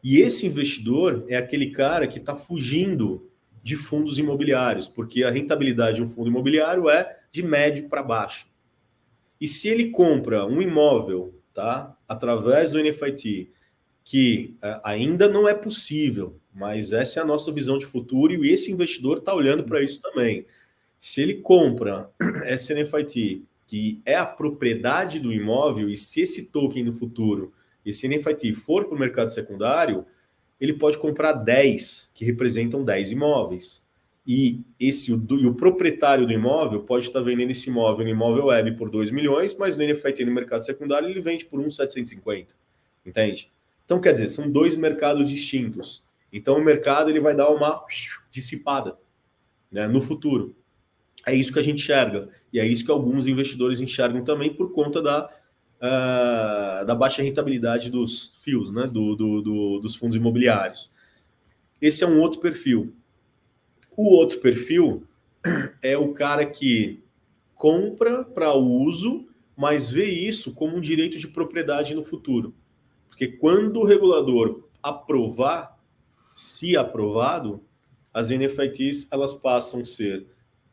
E 0.02 0.18
esse 0.18 0.46
investidor 0.46 1.24
é 1.28 1.36
aquele 1.36 1.70
cara 1.70 2.06
que 2.06 2.18
está 2.18 2.36
fugindo 2.36 3.28
de 3.62 3.76
fundos 3.76 4.18
imobiliários, 4.18 4.86
porque 4.86 5.24
a 5.24 5.30
rentabilidade 5.30 5.96
de 5.96 6.02
um 6.02 6.06
fundo 6.06 6.28
imobiliário 6.28 6.88
é 6.88 7.18
de 7.32 7.42
médio 7.42 7.88
para 7.88 8.02
baixo. 8.02 8.46
E 9.40 9.48
se 9.48 9.68
ele 9.68 9.90
compra 9.90 10.46
um 10.46 10.60
imóvel, 10.60 11.34
tá, 11.52 11.96
através 12.06 12.70
do 12.70 12.80
NFIT, 12.82 13.50
que 14.04 14.54
uh, 14.62 14.80
ainda 14.84 15.26
não 15.26 15.48
é 15.48 15.54
possível, 15.54 16.38
mas 16.54 16.92
essa 16.92 17.18
é 17.18 17.22
a 17.22 17.26
nossa 17.26 17.50
visão 17.50 17.76
de 17.76 17.84
futuro 17.84 18.44
e 18.44 18.50
esse 18.50 18.70
investidor 18.70 19.18
está 19.18 19.34
olhando 19.34 19.64
para 19.64 19.82
isso 19.82 20.00
também. 20.00 20.46
Se 21.00 21.20
ele 21.20 21.34
compra 21.34 22.08
SNFIT, 22.54 23.44
que 23.66 24.00
é 24.06 24.14
a 24.14 24.24
propriedade 24.24 25.18
do 25.18 25.32
imóvel, 25.32 25.90
e 25.90 25.96
se 25.96 26.20
esse 26.20 26.46
token 26.46 26.84
no 26.84 26.94
futuro, 26.94 27.52
esse 27.84 28.06
NFIT 28.08 28.54
for 28.54 28.84
para 28.84 28.96
o 28.96 28.98
mercado 28.98 29.30
secundário, 29.30 30.06
ele 30.60 30.74
pode 30.74 30.96
comprar 30.96 31.32
10, 31.32 32.12
que 32.14 32.24
representam 32.24 32.84
10 32.84 33.12
imóveis. 33.12 33.84
E 34.26 34.62
esse 34.80 35.12
o, 35.12 35.26
e 35.38 35.46
o 35.46 35.54
proprietário 35.54 36.26
do 36.26 36.32
imóvel 36.32 36.84
pode 36.84 37.08
estar 37.08 37.20
vendendo 37.20 37.50
esse 37.50 37.68
imóvel 37.68 38.04
no 38.04 38.10
imóvel 38.10 38.46
web 38.46 38.72
por 38.72 38.88
2 38.88 39.10
milhões, 39.10 39.54
mas 39.54 39.76
no 39.76 39.84
NFIT 39.84 40.24
no 40.24 40.32
mercado 40.32 40.64
secundário 40.64 41.08
ele 41.08 41.20
vende 41.20 41.44
por 41.44 41.60
1,750. 41.60 42.54
Entende? 43.04 43.50
Então, 43.84 44.00
quer 44.00 44.12
dizer, 44.12 44.28
são 44.28 44.50
dois 44.50 44.76
mercados 44.76 45.28
distintos. 45.28 46.03
Então, 46.34 46.58
o 46.58 46.64
mercado 46.64 47.08
ele 47.08 47.20
vai 47.20 47.32
dar 47.32 47.48
uma 47.48 47.84
dissipada 48.28 48.98
né, 49.70 49.86
no 49.86 50.00
futuro. 50.00 50.56
É 51.24 51.32
isso 51.32 51.52
que 51.52 51.60
a 51.60 51.62
gente 51.62 51.82
enxerga. 51.82 52.28
E 52.52 52.58
é 52.58 52.66
isso 52.66 52.84
que 52.84 52.90
alguns 52.90 53.28
investidores 53.28 53.80
enxergam 53.80 54.24
também 54.24 54.52
por 54.52 54.72
conta 54.72 55.00
da, 55.00 55.26
uh, 55.26 56.84
da 56.84 56.94
baixa 56.94 57.22
rentabilidade 57.22 57.88
dos 57.88 58.36
fios, 58.42 58.72
né, 58.72 58.88
do, 58.88 59.14
do, 59.14 59.42
do, 59.42 59.78
dos 59.78 59.94
fundos 59.94 60.16
imobiliários. 60.16 60.90
Esse 61.80 62.02
é 62.02 62.06
um 62.06 62.20
outro 62.20 62.40
perfil. 62.40 62.92
O 63.96 64.12
outro 64.12 64.40
perfil 64.40 65.06
é 65.80 65.96
o 65.96 66.12
cara 66.12 66.44
que 66.44 67.00
compra 67.54 68.24
para 68.24 68.54
uso, 68.54 69.28
mas 69.56 69.88
vê 69.88 70.06
isso 70.06 70.52
como 70.52 70.76
um 70.76 70.80
direito 70.80 71.16
de 71.16 71.28
propriedade 71.28 71.94
no 71.94 72.02
futuro. 72.02 72.52
Porque 73.08 73.28
quando 73.28 73.78
o 73.78 73.84
regulador 73.84 74.64
aprovar, 74.82 75.73
se 76.34 76.76
aprovado, 76.76 77.62
as 78.12 78.30
NFTs 78.30 79.08
elas 79.10 79.32
passam 79.32 79.80
a 79.80 79.84
ser, 79.84 80.26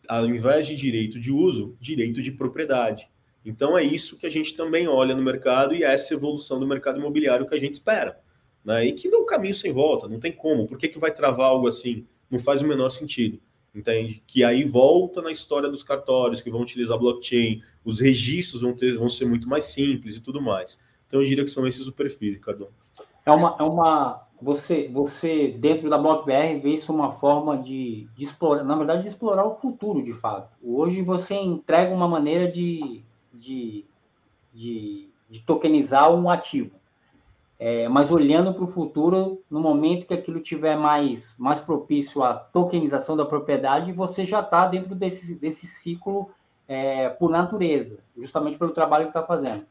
ao 0.08 0.26
invés 0.26 0.68
de 0.68 0.76
direito 0.76 1.20
de 1.20 1.32
uso, 1.32 1.78
direito 1.80 2.22
de 2.22 2.32
propriedade. 2.32 3.10
Então 3.46 3.78
é 3.78 3.84
isso 3.84 4.18
que 4.18 4.26
a 4.26 4.30
gente 4.30 4.56
também 4.56 4.88
olha 4.88 5.16
no 5.16 5.22
mercado 5.22 5.74
e 5.74 5.84
é 5.84 5.94
essa 5.94 6.14
evolução 6.14 6.60
do 6.60 6.68
mercado 6.68 7.00
imobiliário 7.00 7.48
que 7.48 7.56
a 7.56 7.60
gente 7.60 7.76
espera. 7.76 8.20
Né? 8.64 8.88
E 8.88 8.94
que 8.94 9.10
não 9.10 9.26
caminho 9.26 9.56
sem 9.56 9.72
volta, 9.72 10.08
não 10.08 10.20
tem 10.20 10.32
como. 10.32 10.68
Por 10.68 10.78
que, 10.78 10.88
que 10.88 11.00
vai 11.00 11.12
travar 11.12 11.48
algo 11.48 11.68
assim? 11.68 12.06
Não 12.30 12.40
faz 12.40 12.62
o 12.62 12.68
menor 12.68 12.90
sentido. 12.90 13.40
Entende? 13.74 14.22
Que 14.28 14.44
aí 14.44 14.66
volta 14.66 15.22
na 15.22 15.32
história 15.32 15.70
dos 15.70 15.82
cartórios 15.82 16.42
que 16.42 16.52
vão 16.52 16.62
utilizar 16.62 17.00
blockchain, 17.00 17.64
os 17.86 18.00
registros 18.00 18.62
vão, 18.62 18.76
ter, 18.76 18.98
vão 18.98 19.10
ser 19.10 19.26
muito 19.26 19.48
mais 19.48 19.66
simples 19.66 20.18
e 20.18 20.20
tudo 20.20 20.42
mais. 20.42 20.80
Então 21.08 21.22
eu 21.22 21.26
diria 21.26 21.44
que 21.44 21.50
são 21.50 21.66
esses 21.66 21.88
os 21.88 21.94
perfis, 21.94 22.34
Ricardo. 22.34 22.68
É 23.26 23.32
uma, 23.32 23.56
é 23.58 23.64
uma 23.64 24.28
você, 24.42 24.90
você 24.92 25.50
dentro 25.50 25.90
da 25.90 25.98
BlockBR 25.98 26.60
vê 26.60 26.74
isso 26.74 26.94
uma 26.94 27.12
forma 27.12 27.58
de, 27.58 28.08
de 28.16 28.24
explorar, 28.24 28.64
na 28.64 28.76
verdade, 28.76 29.04
de 29.04 29.10
explorar 29.10 29.46
o 29.46 29.52
futuro 29.52 30.04
de 30.04 30.14
fato. 30.14 30.50
Hoje 30.64 31.02
você 31.02 31.36
entrega 31.36 31.94
uma 31.94 32.08
maneira 32.08 32.52
de, 32.52 33.04
de, 33.32 33.86
de, 34.52 35.10
de 35.30 35.42
tokenizar 35.42 36.12
um 36.12 36.30
ativo. 36.30 36.80
É, 37.60 37.88
mas 37.88 38.10
olhando 38.10 38.56
para 38.56 38.64
o 38.64 38.68
futuro, 38.68 39.44
no 39.48 39.60
momento 39.60 40.08
que 40.08 40.16
aquilo 40.16 40.40
tiver 40.40 40.76
mais, 40.76 41.36
mais 41.38 41.60
propício 41.60 42.24
à 42.24 42.34
tokenização 42.34 43.16
da 43.16 43.24
propriedade, 43.24 43.94
você 43.94 44.26
já 44.26 44.40
está 44.40 44.66
dentro 44.66 44.96
desse, 44.96 45.40
desse 45.40 45.68
ciclo 45.68 46.32
é, 46.68 47.10
por 47.10 47.30
natureza, 47.30 48.04
justamente 48.18 48.58
pelo 48.58 48.72
trabalho 48.72 49.04
que 49.04 49.10
está 49.12 49.22
fazendo. 49.22 49.64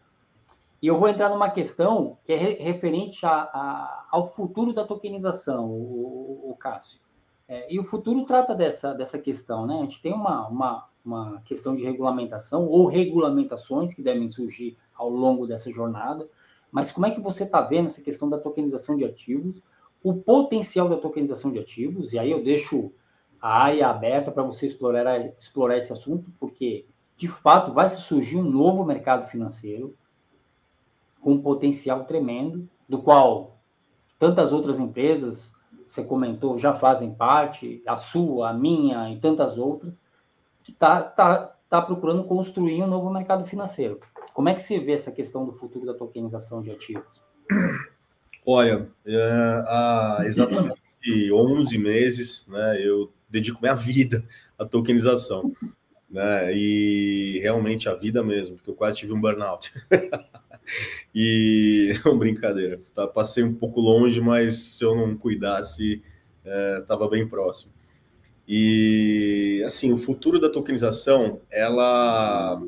E 0.82 0.86
eu 0.86 0.98
vou 0.98 1.08
entrar 1.08 1.28
numa 1.28 1.50
questão 1.50 2.16
que 2.24 2.32
é 2.32 2.36
referente 2.36 3.26
a, 3.26 3.32
a, 3.32 4.06
ao 4.10 4.24
futuro 4.24 4.72
da 4.72 4.84
tokenização, 4.84 5.68
o, 5.68 6.50
o, 6.50 6.56
Cássio. 6.56 6.98
É, 7.46 7.72
e 7.72 7.78
o 7.78 7.84
futuro 7.84 8.24
trata 8.24 8.54
dessa, 8.54 8.94
dessa 8.94 9.18
questão, 9.18 9.66
né? 9.66 9.76
A 9.76 9.80
gente 9.82 10.00
tem 10.00 10.12
uma, 10.12 10.48
uma, 10.48 10.88
uma 11.04 11.42
questão 11.42 11.76
de 11.76 11.84
regulamentação 11.84 12.66
ou 12.66 12.86
regulamentações 12.86 13.92
que 13.92 14.02
devem 14.02 14.26
surgir 14.26 14.78
ao 14.94 15.10
longo 15.10 15.46
dessa 15.46 15.70
jornada. 15.70 16.26
Mas 16.72 16.90
como 16.90 17.04
é 17.04 17.10
que 17.10 17.20
você 17.20 17.44
está 17.44 17.60
vendo 17.60 17.86
essa 17.86 18.00
questão 18.00 18.30
da 18.30 18.38
tokenização 18.38 18.96
de 18.96 19.04
ativos, 19.04 19.62
o 20.02 20.14
potencial 20.14 20.88
da 20.88 20.96
tokenização 20.96 21.52
de 21.52 21.58
ativos? 21.58 22.14
E 22.14 22.18
aí 22.18 22.30
eu 22.30 22.42
deixo 22.42 22.90
a 23.38 23.64
área 23.64 23.88
aberta 23.88 24.30
para 24.30 24.42
você 24.42 24.66
explorar, 24.66 25.20
explorar 25.38 25.76
esse 25.76 25.92
assunto, 25.92 26.32
porque 26.38 26.86
de 27.16 27.28
fato 27.28 27.72
vai 27.72 27.88
surgir 27.90 28.38
um 28.38 28.42
novo 28.42 28.82
mercado 28.82 29.26
financeiro 29.28 29.94
com 31.20 31.32
um 31.32 31.42
potencial 31.42 32.04
tremendo, 32.04 32.68
do 32.88 32.98
qual 32.98 33.58
tantas 34.18 34.52
outras 34.52 34.78
empresas, 34.78 35.52
você 35.86 36.04
comentou, 36.04 36.58
já 36.58 36.74
fazem 36.74 37.14
parte, 37.14 37.82
a 37.86 37.96
sua, 37.96 38.50
a 38.50 38.54
minha 38.54 39.10
e 39.10 39.18
tantas 39.18 39.58
outras, 39.58 39.98
que 40.62 40.72
está 40.72 41.02
tá, 41.02 41.56
tá 41.68 41.82
procurando 41.82 42.24
construir 42.24 42.82
um 42.82 42.86
novo 42.86 43.10
mercado 43.10 43.44
financeiro. 43.46 43.98
Como 44.34 44.48
é 44.48 44.54
que 44.54 44.62
você 44.62 44.78
vê 44.78 44.92
essa 44.92 45.10
questão 45.10 45.44
do 45.44 45.52
futuro 45.52 45.86
da 45.86 45.94
tokenização 45.94 46.62
de 46.62 46.70
ativos? 46.70 47.22
Olha, 48.44 48.88
é, 49.04 49.64
há 49.66 50.22
exatamente 50.24 50.80
11 51.32 51.78
meses, 51.78 52.46
né, 52.48 52.80
eu 52.80 53.12
dedico 53.28 53.60
minha 53.60 53.74
vida 53.74 54.24
à 54.58 54.64
tokenização, 54.64 55.52
né, 56.08 56.54
e 56.54 57.38
realmente 57.42 57.88
a 57.88 57.94
vida 57.94 58.22
mesmo, 58.22 58.56
porque 58.56 58.70
eu 58.70 58.74
quase 58.74 58.98
tive 58.98 59.12
um 59.12 59.20
burnout. 59.20 59.72
E 61.14 61.92
não 62.04 62.18
brincadeira, 62.18 62.80
tá, 62.94 63.06
passei 63.06 63.42
um 63.42 63.54
pouco 63.54 63.80
longe, 63.80 64.20
mas 64.20 64.56
se 64.56 64.84
eu 64.84 64.94
não 64.94 65.16
cuidasse, 65.16 66.02
estava 66.80 67.06
é, 67.06 67.08
bem 67.08 67.28
próximo. 67.28 67.72
E 68.46 69.62
assim, 69.64 69.92
o 69.92 69.98
futuro 69.98 70.40
da 70.40 70.50
tokenização, 70.50 71.40
ela 71.50 72.60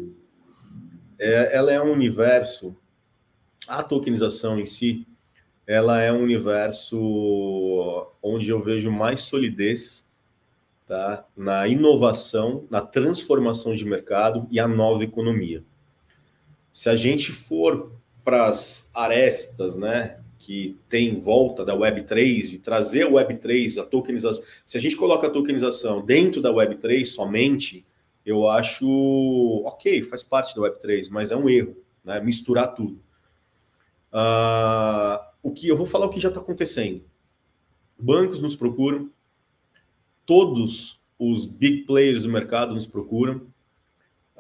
é, 1.19 1.57
ela 1.57 1.73
é 1.73 1.81
um 1.81 1.93
universo, 1.93 2.77
a 3.67 3.83
tokenização 3.83 4.59
em 4.59 4.67
si, 4.67 5.07
ela 5.67 6.01
é 6.01 6.13
um 6.13 6.23
universo 6.23 8.09
onde 8.23 8.51
eu 8.51 8.61
vejo 8.61 8.91
mais 8.91 9.21
solidez 9.23 10.07
tá? 10.87 11.25
na 11.37 11.67
inovação, 11.69 12.67
na 12.69 12.81
transformação 12.81 13.75
de 13.75 13.85
mercado 13.85 14.47
e 14.51 14.59
a 14.59 14.67
nova 14.69 15.05
economia. 15.05 15.65
Se 16.73 16.89
a 16.89 16.97
gente 16.97 17.31
for 17.31 17.93
para 18.25 18.47
as 18.47 18.91
arestas, 18.95 19.77
né, 19.77 20.19
que 20.39 20.79
tem 20.89 21.09
em 21.09 21.19
volta 21.19 21.65
da 21.65 21.77
Web3 21.77 22.55
e 22.55 22.59
trazer 22.59 23.03
a 23.03 23.11
Web3, 23.11 23.81
a 23.81 23.85
tokenização, 23.85 24.45
se 24.65 24.77
a 24.77 24.81
gente 24.81 24.97
coloca 24.97 25.27
a 25.27 25.31
tokenização 25.31 26.05
dentro 26.05 26.41
da 26.41 26.51
Web3 26.51 27.05
somente, 27.07 27.85
eu 28.25 28.49
acho 28.49 29.63
ok, 29.65 30.03
faz 30.03 30.23
parte 30.23 30.55
da 30.55 30.63
Web3, 30.63 31.09
mas 31.11 31.31
é 31.31 31.37
um 31.37 31.49
erro, 31.49 31.77
né, 32.05 32.21
misturar 32.21 32.75
tudo. 32.75 33.01
Uh, 34.13 35.19
o 35.43 35.51
que 35.51 35.69
eu 35.69 35.77
vou 35.77 35.87
falar 35.87 36.07
o 36.07 36.11
que 36.11 36.21
já 36.21 36.29
está 36.29 36.41
acontecendo. 36.41 37.03
Bancos 37.99 38.41
nos 38.41 38.57
procuram, 38.57 39.11
todos 40.27 41.01
os 41.19 41.47
big 41.47 41.83
players 41.83 42.25
do 42.25 42.29
mercado 42.29 42.75
nos 42.75 42.87
procuram, 42.87 43.47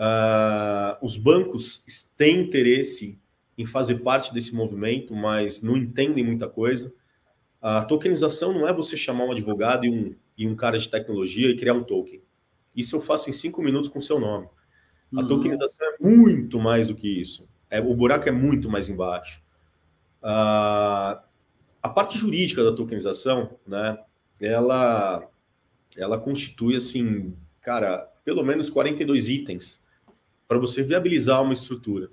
Uh, 0.03 0.99
os 1.01 1.17
bancos 1.17 1.85
têm 2.17 2.41
interesse 2.41 3.21
em 3.57 3.65
fazer 3.65 4.01
parte 4.01 4.35
desse 4.35 4.53
movimento, 4.53 5.15
mas 5.15 5.63
não 5.63 5.77
entendem 5.77 6.25
muita 6.25 6.49
coisa. 6.49 6.93
A 7.61 7.85
tokenização 7.85 8.53
não 8.53 8.67
é 8.67 8.73
você 8.73 8.97
chamar 8.97 9.27
um 9.27 9.31
advogado 9.31 9.87
e 9.87 9.91
um, 9.91 10.17
e 10.37 10.49
um 10.49 10.57
cara 10.57 10.77
de 10.77 10.89
tecnologia 10.89 11.49
e 11.49 11.57
criar 11.57 11.75
um 11.75 11.85
token. 11.85 12.21
Isso 12.75 12.97
eu 12.97 13.01
faço 13.01 13.31
em 13.31 13.33
cinco 13.33 13.63
minutos 13.63 13.89
com 13.89 14.01
seu 14.01 14.19
nome. 14.19 14.49
A 15.15 15.21
uhum. 15.21 15.29
tokenização 15.29 15.87
é 15.87 15.97
muito 16.01 16.59
mais 16.59 16.89
do 16.89 16.97
que 16.97 17.07
isso. 17.07 17.49
É, 17.71 17.81
o 17.81 17.95
buraco 17.95 18.29
é 18.29 18.33
muito 18.33 18.69
mais 18.69 18.89
embaixo. 18.89 19.41
Uh, 20.21 21.23
a 21.81 21.89
parte 21.95 22.19
jurídica 22.19 22.65
da 22.65 22.73
tokenização, 22.73 23.57
né, 23.65 23.99
ela, 24.41 25.29
ela 25.97 26.19
constitui, 26.19 26.75
assim, 26.75 27.37
cara, 27.61 28.11
pelo 28.25 28.43
menos 28.43 28.69
42 28.69 29.29
itens 29.29 29.82
para 30.53 30.61
você 30.61 30.83
viabilizar 30.83 31.43
uma 31.43 31.55
estrutura. 31.55 32.11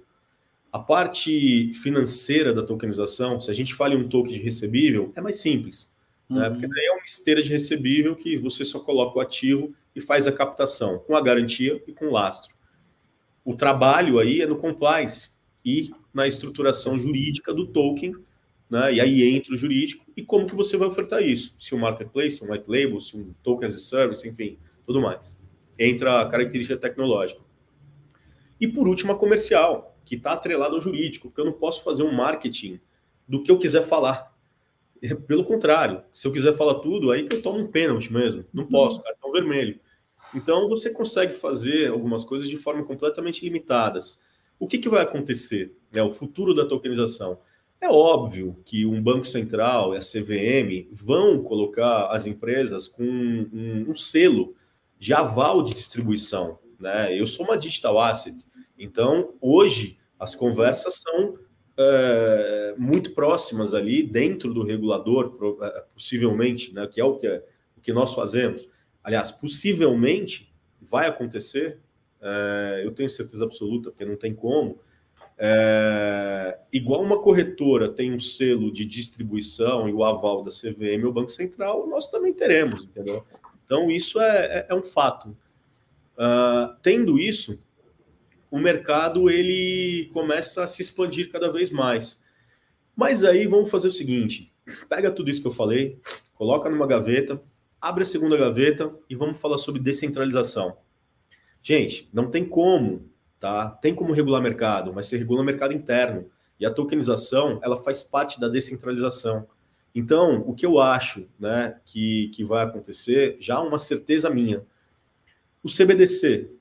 A 0.72 0.80
parte 0.80 1.74
financeira 1.74 2.54
da 2.54 2.64
tokenização, 2.64 3.42
se 3.42 3.52
a 3.52 3.54
gente 3.54 3.74
fala 3.74 3.94
em 3.94 3.98
um 3.98 4.08
token 4.08 4.32
de 4.32 4.40
recebível, 4.40 5.12
é 5.14 5.20
mais 5.20 5.42
simples. 5.42 5.94
Né? 6.30 6.38
Uhum. 6.38 6.42
Né? 6.42 6.50
Porque 6.52 6.68
daí 6.68 6.86
é 6.86 6.92
uma 6.94 7.04
esteira 7.06 7.42
de 7.42 7.50
recebível 7.50 8.16
que 8.16 8.38
você 8.38 8.64
só 8.64 8.80
coloca 8.80 9.18
o 9.18 9.22
ativo 9.22 9.74
e 9.94 10.00
faz 10.00 10.26
a 10.26 10.32
captação, 10.32 11.00
com 11.00 11.18
a 11.18 11.22
garantia 11.22 11.84
e 11.86 11.92
com 11.92 12.10
lastro. 12.10 12.56
O 13.44 13.56
trabalho 13.56 14.20
aí 14.20 14.42
é 14.42 14.48
no 14.48 14.56
compliance 14.56 15.32
e 15.66 15.92
na 16.14 16.26
estruturação 16.26 16.98
jurídica 16.98 17.54
do 17.54 17.68
token, 17.68 18.14
né? 18.70 18.94
e 18.94 19.02
aí 19.02 19.24
entra 19.36 19.54
o 19.54 19.58
jurídico, 19.58 20.06
e 20.16 20.24
como 20.24 20.48
que 20.48 20.56
você 20.56 20.78
vai 20.78 20.88
ofertar 20.88 21.22
isso? 21.22 21.56
Se 21.60 21.76
um 21.76 21.80
marketplace, 21.80 22.38
se 22.38 22.46
um 22.46 22.52
white 22.54 22.66
label, 22.70 23.02
se 23.02 23.18
um 23.18 23.34
token 23.44 23.68
as 23.68 23.76
a 23.76 23.80
service, 23.80 24.26
enfim, 24.26 24.58
tudo 24.86 25.02
mais. 25.02 25.38
Entra 25.78 26.22
a 26.22 26.30
característica 26.30 26.78
tecnológica. 26.78 27.49
E 28.60 28.68
por 28.68 28.88
último, 28.88 29.12
a 29.12 29.18
comercial, 29.18 29.98
que 30.04 30.16
está 30.16 30.34
atrelada 30.34 30.76
ao 30.76 30.82
jurídico, 30.82 31.30
porque 31.30 31.42
eu 31.42 31.46
não 31.46 31.54
posso 31.54 31.84
fazer 31.84 32.04
um 32.04 32.12
marketing 32.12 32.80
do 33.28 33.44
que 33.44 33.52
eu 33.52 33.58
quiser 33.58 33.84
falar. 33.84 34.36
Pelo 35.28 35.46
contrário, 35.46 36.04
se 36.14 36.28
eu 36.28 36.32
quiser 36.32 36.56
falar 36.58 36.76
tudo, 36.76 37.12
aí 37.12 37.28
que 37.28 37.36
eu 37.36 37.42
tomo 37.42 37.60
um 37.60 37.68
pênalti 37.68 38.12
mesmo. 38.12 38.44
Não 38.52 38.64
uhum. 38.64 38.70
posso, 38.70 39.02
cartão 39.02 39.32
vermelho. 39.32 39.80
Então 40.36 40.68
você 40.68 40.92
consegue 40.92 41.34
fazer 41.34 41.90
algumas 41.92 42.26
coisas 42.26 42.50
de 42.50 42.58
forma 42.58 42.84
completamente 42.84 43.44
limitadas. 43.44 44.22
O 44.60 44.68
que, 44.68 44.78
que 44.78 44.90
vai 44.90 45.02
acontecer? 45.02 45.76
É 45.94 46.04
o 46.04 46.12
futuro 46.12 46.54
da 46.54 46.66
tokenização. 46.66 47.40
É 47.82 47.88
óbvio 47.88 48.58
que 48.66 48.86
um 48.86 49.02
banco 49.02 49.26
central 49.26 49.94
e 49.94 49.98
a 49.98 50.02
CVM 50.02 50.90
vão 50.92 51.42
colocar 51.42 52.08
as 52.08 52.26
empresas 52.26 52.88
com 52.88 53.04
um, 53.04 53.86
um 53.88 53.96
selo 53.96 54.54
de 55.00 55.14
aval 55.14 55.64
de 55.64 55.74
distribuição. 55.74 56.60
Né? 56.78 57.18
Eu 57.18 57.26
sou 57.26 57.46
uma 57.46 57.58
digital 57.58 58.00
asset, 58.00 58.36
então 58.80 59.34
hoje 59.42 60.00
as 60.18 60.34
conversas 60.34 60.96
são 60.96 61.38
é, 61.78 62.76
muito 62.78 63.14
próximas 63.14 63.74
ali 63.74 64.04
dentro 64.04 64.54
do 64.54 64.64
regulador, 64.64 65.58
é, 65.62 65.84
possivelmente, 65.94 66.74
né? 66.74 66.88
que 66.88 67.00
é 67.00 67.04
o 67.04 67.16
que, 67.16 67.28
é, 67.28 67.44
o 67.78 67.82
que 67.82 67.94
nós 67.94 68.14
fazemos. 68.14 68.68
Aliás, 69.04 69.32
possivelmente 69.32 70.54
vai 70.82 71.08
acontecer, 71.08 71.80
é, 72.22 72.82
eu 72.84 72.92
tenho 72.92 73.10
certeza 73.10 73.46
absoluta, 73.46 73.92
porque 73.92 74.04
não 74.04 74.18
tem 74.18 74.34
como, 74.34 74.80
é, 75.42 76.60
igual 76.74 77.02
uma 77.02 77.22
corretora 77.22 77.88
tem 77.88 78.14
um 78.14 78.20
selo 78.20 78.74
de 78.74 78.84
distribuição 78.84 79.88
e 79.88 79.94
o 79.94 80.04
aval 80.04 80.44
da 80.44 80.52
CVM 80.52 81.06
ou 81.06 81.14
Banco 81.14 81.32
Central, 81.32 81.88
nós 81.88 82.10
também 82.10 82.34
teremos, 82.34 82.84
entendeu? 82.84 83.24
Então, 83.64 83.90
isso 83.90 84.20
é, 84.20 84.66
é, 84.68 84.76
um 84.76 84.84
fato. 84.84 85.30
Uh, 86.18 86.76
tendo 86.82 87.18
isso, 87.18 87.64
o 88.50 88.60
mercado 88.60 89.30
ele 89.30 90.10
começa 90.14 90.64
a 90.64 90.68
se 90.68 90.82
expandir 90.82 91.32
cada 91.32 91.52
vez 91.52 91.70
mais. 91.70 92.24
Mas 92.96 93.24
aí 93.24 93.48
vamos 93.48 93.70
fazer 93.70 93.88
o 93.88 93.92
seguinte: 93.92 94.54
pega 94.88 95.12
tudo 95.12 95.30
isso 95.30 95.42
que 95.42 95.48
eu 95.48 95.52
falei, 95.52 96.00
coloca 96.34 96.70
numa 96.70 96.88
gaveta, 96.88 97.42
abre 97.80 98.04
a 98.04 98.08
segunda 98.08 98.38
gaveta 98.38 98.94
e 99.10 99.16
vamos 99.16 99.40
falar 99.40 99.58
sobre 99.58 99.82
descentralização. 99.82 100.78
Gente, 101.62 102.10
não 102.14 102.32
tem 102.32 102.46
como 102.46 103.10
tá? 103.40 103.70
Tem 103.70 103.96
como 103.96 104.14
regular 104.14 104.42
mercado, 104.42 104.94
mas 104.94 105.08
você 105.08 105.18
regula 105.18 105.44
mercado 105.44 105.74
interno. 105.74 106.30
E 106.60 106.66
a 106.66 106.72
tokenização, 106.72 107.60
ela 107.64 107.80
faz 107.82 108.04
parte 108.04 108.40
da 108.40 108.50
descentralização. 108.50 109.48
Então, 109.96 110.44
o 110.46 110.54
que 110.54 110.66
eu 110.66 110.80
acho 110.80 111.28
né, 111.40 111.80
que, 111.86 112.30
que 112.30 112.44
vai 112.44 112.64
acontecer, 112.64 113.38
já 113.40 113.60
uma 113.62 113.80
certeza 113.80 114.30
minha, 114.30 114.64
o 115.64 115.70
CBDC, 115.70 116.52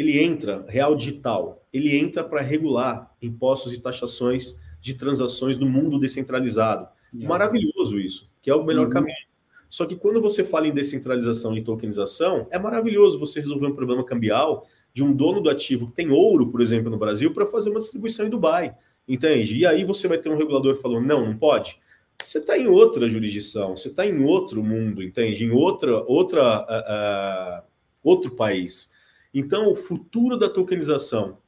ele 0.00 0.18
entra, 0.22 0.64
real 0.68 0.94
digital, 0.94 1.64
ele 1.72 1.96
entra 1.96 2.24
para 2.24 2.40
regular 2.40 3.14
impostos 3.20 3.72
e 3.72 3.80
taxações 3.80 4.58
de 4.80 4.94
transações 4.94 5.58
no 5.58 5.68
mundo 5.68 5.98
descentralizado. 5.98 6.88
Yeah. 7.12 7.28
Maravilhoso 7.28 7.98
isso, 7.98 8.30
que 8.40 8.50
é 8.50 8.54
o 8.54 8.64
melhor 8.64 8.86
uhum. 8.86 8.92
caminho. 8.92 9.30
Só 9.68 9.86
que 9.86 9.94
quando 9.94 10.20
você 10.20 10.42
fala 10.42 10.66
em 10.66 10.72
descentralização 10.72 11.56
e 11.56 11.62
tokenização, 11.62 12.48
é 12.50 12.58
maravilhoso 12.58 13.18
você 13.18 13.40
resolver 13.40 13.66
um 13.66 13.74
problema 13.74 14.04
cambial 14.04 14.66
de 14.92 15.04
um 15.04 15.12
dono 15.12 15.40
do 15.40 15.48
ativo 15.48 15.86
que 15.86 15.94
tem 15.94 16.10
ouro, 16.10 16.50
por 16.50 16.60
exemplo, 16.60 16.90
no 16.90 16.98
Brasil, 16.98 17.32
para 17.32 17.46
fazer 17.46 17.70
uma 17.70 17.78
distribuição 17.78 18.26
em 18.26 18.30
Dubai. 18.30 18.74
Entende? 19.06 19.58
E 19.58 19.66
aí 19.66 19.84
você 19.84 20.08
vai 20.08 20.18
ter 20.18 20.28
um 20.28 20.36
regulador 20.36 20.74
falando, 20.76 21.06
não, 21.06 21.24
não 21.24 21.36
pode. 21.36 21.78
Você 22.22 22.38
está 22.38 22.58
em 22.58 22.66
outra 22.66 23.08
jurisdição, 23.08 23.76
você 23.76 23.88
está 23.88 24.06
em 24.06 24.22
outro 24.22 24.62
mundo, 24.62 25.02
entende? 25.02 25.44
Em 25.44 25.50
outra, 25.50 26.02
outra, 26.04 26.60
uh, 26.62 27.62
uh, 27.62 27.68
outro 28.02 28.32
país. 28.32 28.90
Então, 29.32 29.70
o 29.70 29.74
futuro 29.74 30.36
da 30.36 30.48
tokenização, 30.48 31.38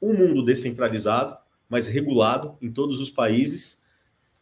um 0.00 0.12
mundo 0.14 0.44
descentralizado, 0.44 1.36
mas 1.68 1.86
regulado 1.86 2.56
em 2.60 2.70
todos 2.70 3.00
os 3.00 3.10
países, 3.10 3.82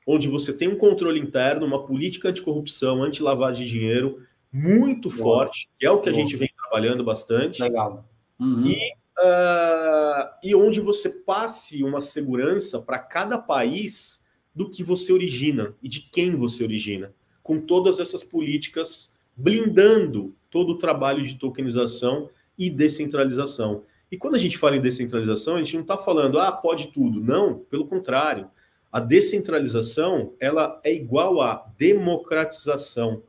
onde 0.07 0.29
você 0.29 0.53
tem 0.53 0.69
um 0.69 0.77
controle 0.77 1.19
interno, 1.19 1.67
uma 1.67 1.85
política 1.85 2.29
anticorrupção, 2.29 3.03
anti-lavagem 3.03 3.65
de 3.65 3.71
dinheiro 3.71 4.23
muito 4.53 5.11
forte, 5.11 5.69
que 5.79 5.85
é 5.85 5.91
o 5.91 6.01
que 6.01 6.09
a 6.09 6.13
gente 6.13 6.37
vem 6.37 6.49
trabalhando 6.57 7.05
bastante. 7.05 7.61
Legal. 7.61 8.09
Uhum. 8.39 8.65
E, 8.65 8.93
uh, 9.19 10.29
e 10.43 10.55
onde 10.55 10.81
você 10.81 11.11
passe 11.11 11.83
uma 11.83 12.01
segurança 12.01 12.81
para 12.81 12.99
cada 12.99 13.37
país 13.37 14.25
do 14.55 14.71
que 14.71 14.83
você 14.83 15.13
origina 15.13 15.75
e 15.83 15.89
de 15.89 16.01
quem 16.01 16.37
você 16.37 16.65
origina, 16.65 17.13
com 17.43 17.61
todas 17.61 18.01
essas 18.01 18.23
políticas 18.23 19.19
blindando 19.37 20.35
todo 20.49 20.71
o 20.71 20.79
trabalho 20.79 21.23
de 21.23 21.35
tokenização 21.35 22.31
e 22.59 22.71
descentralização. 22.71 23.85
E 24.11 24.17
quando 24.17 24.35
a 24.35 24.39
gente 24.39 24.57
fala 24.57 24.77
em 24.77 24.81
descentralização, 24.81 25.57
a 25.57 25.59
gente 25.59 25.75
não 25.75 25.83
está 25.83 25.97
falando, 25.97 26.39
ah, 26.39 26.53
pode 26.53 26.89
tudo. 26.89 27.21
Não, 27.21 27.59
pelo 27.59 27.87
contrário. 27.87 28.49
A 28.91 29.01
descentralização 29.01 30.35
ela 30.41 30.81
é 30.85 30.93
igual 30.95 31.41
à 31.41 31.67
democratização. 31.77 33.23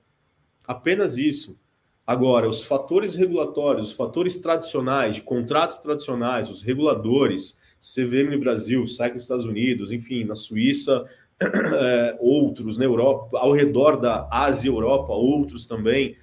Apenas 0.65 1.17
isso. 1.17 1.59
Agora, 2.05 2.47
os 2.47 2.63
fatores 2.63 3.15
regulatórios, 3.15 3.89
os 3.89 3.93
fatores 3.93 4.37
tradicionais, 4.37 5.15
de 5.15 5.21
contratos 5.21 5.77
tradicionais, 5.77 6.49
os 6.49 6.61
reguladores, 6.61 7.59
CVM 7.81 8.31
no 8.31 8.39
Brasil, 8.39 8.87
SAC 8.87 9.15
nos 9.15 9.23
Estados 9.23 9.45
Unidos, 9.45 9.91
enfim, 9.91 10.23
na 10.23 10.35
Suíça, 10.35 11.05
é, 11.41 12.17
outros, 12.19 12.77
na 12.77 12.85
Europa, 12.85 13.37
ao 13.37 13.51
redor 13.51 13.97
da 13.97 14.27
Ásia 14.31 14.69
e 14.69 14.71
Europa, 14.71 15.11
outros 15.11 15.65
também, 15.65 16.15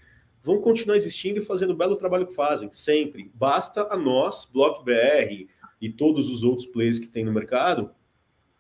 vão 0.45 0.61
continuar 0.61 0.97
existindo 0.97 1.41
e 1.41 1.45
fazendo 1.45 1.71
o 1.71 1.77
belo 1.77 1.97
trabalho 1.97 2.27
que 2.27 2.35
fazem, 2.35 2.71
sempre. 2.71 3.33
Basta 3.35 3.89
a 3.91 3.97
nós, 3.97 4.49
Block 4.53 4.85
BR 4.85 5.49
e 5.81 5.91
todos 5.91 6.29
os 6.29 6.43
outros 6.43 6.67
players 6.67 6.99
que 6.99 7.07
tem 7.07 7.25
no 7.25 7.33
mercado 7.33 7.91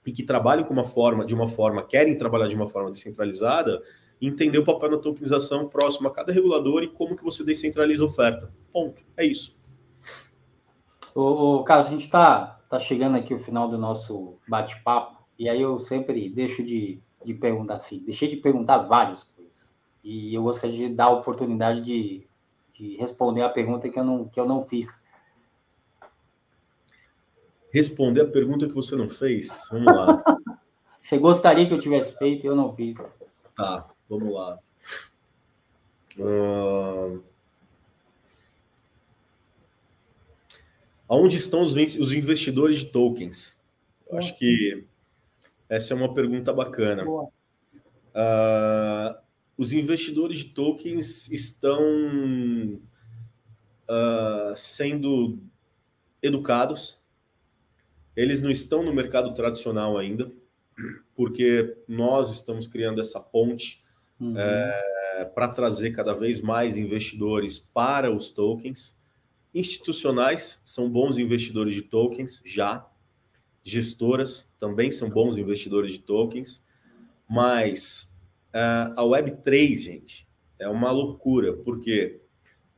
e 0.05 0.11
que 0.11 0.23
trabalham 0.23 0.64
com 0.64 0.73
uma 0.73 0.85
forma, 0.85 1.27
de 1.27 1.35
uma 1.35 1.47
forma, 1.47 1.85
querem 1.85 2.16
trabalhar 2.16 2.49
de 2.49 2.57
uma 2.57 2.68
forma 2.68 2.90
descentralizada, 2.90 3.83
entender 4.20 4.59
o 4.59 4.64
papel 4.64 4.92
da 4.92 4.99
tokenização 4.99 5.68
próximo 5.68 6.09
a 6.09 6.11
cada 6.11 6.33
regulador 6.33 6.83
e 6.83 6.88
como 6.88 7.14
que 7.14 7.23
você 7.23 7.44
descentraliza 7.44 8.03
a 8.03 8.07
oferta. 8.07 8.51
Ponto. 8.73 9.03
É 9.14 9.27
isso. 9.27 9.55
O, 11.14 11.62
Carlos, 11.64 11.88
a 11.88 11.90
gente 11.90 12.05
está 12.05 12.61
tá 12.68 12.79
chegando 12.79 13.16
aqui 13.16 13.35
ao 13.35 13.38
final 13.38 13.68
do 13.68 13.77
nosso 13.77 14.38
bate-papo 14.49 15.23
e 15.38 15.49
aí 15.51 15.61
eu 15.61 15.79
sempre 15.79 16.31
deixo 16.31 16.62
de, 16.62 17.01
de 17.25 17.35
perguntar 17.35 17.75
assim, 17.75 17.99
deixei 17.99 18.27
de 18.27 18.37
perguntar 18.37 18.79
várias 18.79 19.23
e 20.04 20.34
eu 20.34 20.42
gostaria 20.42 20.88
de 20.88 20.94
dar 20.94 21.06
a 21.06 21.12
oportunidade 21.12 21.80
de, 21.80 22.26
de 22.74 22.96
responder 22.98 23.40
a 23.40 23.48
pergunta 23.48 23.88
que 23.88 23.98
eu 23.98 24.04
não, 24.04 24.28
que 24.28 24.38
eu 24.38 24.44
não 24.44 24.66
fiz. 24.66 25.02
Responder 27.72 28.20
a 28.20 28.30
pergunta 28.30 28.68
que 28.68 28.74
você 28.74 28.94
não 28.94 29.08
fez? 29.08 29.48
Vamos 29.70 29.86
lá. 29.86 30.22
você 31.02 31.18
gostaria 31.18 31.66
que 31.66 31.72
eu 31.72 31.78
tivesse 31.78 32.16
feito 32.18 32.44
e 32.44 32.46
eu 32.46 32.54
não 32.54 32.76
fiz. 32.76 32.98
Tá. 33.56 33.88
Vamos 34.08 34.32
lá. 34.32 34.58
Uh... 36.18 37.22
Aonde 41.08 41.36
estão 41.36 41.62
os, 41.62 41.72
os 41.72 42.12
investidores 42.12 42.80
de 42.80 42.86
tokens? 42.86 43.58
Acho 44.12 44.36
que 44.36 44.84
essa 45.68 45.94
é 45.94 45.96
uma 45.96 46.12
pergunta 46.12 46.52
bacana. 46.52 47.08
Uh, 47.08 49.23
os 49.56 49.72
investidores 49.72 50.38
de 50.38 50.44
tokens 50.46 51.30
estão 51.30 51.80
uh, 53.88 54.56
sendo 54.56 55.38
educados. 56.22 56.98
Eles 58.16 58.42
não 58.42 58.50
estão 58.50 58.82
no 58.82 58.92
mercado 58.92 59.32
tradicional 59.32 59.96
ainda, 59.96 60.32
porque 61.14 61.76
nós 61.86 62.30
estamos 62.30 62.66
criando 62.66 63.00
essa 63.00 63.20
ponte 63.20 63.84
uhum. 64.18 64.38
é, 64.38 65.24
para 65.34 65.48
trazer 65.48 65.92
cada 65.92 66.14
vez 66.14 66.40
mais 66.40 66.76
investidores 66.76 67.59
para 67.59 68.11
os 68.11 68.30
tokens. 68.30 68.96
Institucionais 69.55 70.61
são 70.64 70.90
bons 70.90 71.16
investidores 71.16 71.74
de 71.74 71.82
tokens 71.82 72.40
já, 72.44 72.88
gestoras 73.62 74.50
também 74.61 74.92
são 74.92 75.09
bons 75.09 75.36
investidores 75.36 75.92
de 75.92 76.00
tokens, 76.00 76.66
mas 77.28 78.13
a 78.96 79.02
Web3, 79.02 79.76
gente, 79.78 80.28
é 80.59 80.68
uma 80.68 80.90
loucura, 80.90 81.55
porque 81.55 82.20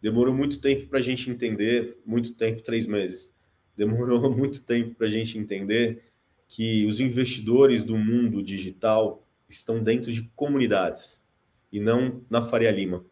demorou 0.01 0.35
muito 0.35 0.61
tempo 0.61 0.89
para 0.89 0.99
a 0.99 1.03
gente 1.03 1.31
entender 1.31 1.99
muito 2.05 2.33
tempo 2.35 2.63
três 2.63 2.87
meses 2.87 3.35
demorou 3.77 4.35
muito 4.35 4.65
tempo 4.65 4.95
para 4.95 5.07
a 5.07 5.11
gente 5.11 5.39
entender 5.39 6.03
que 6.49 6.87
os 6.87 6.99
investidores 7.01 7.85
do 7.85 7.99
mundo 7.99 8.43
digital 8.43 9.27
estão 9.49 9.83
dentro 9.83 10.11
de 10.11 10.23
comunidades 10.35 11.25
e 11.71 11.79
não 11.79 12.23
na 12.31 12.41
Faria 12.41 12.71
Lima. 12.71 13.05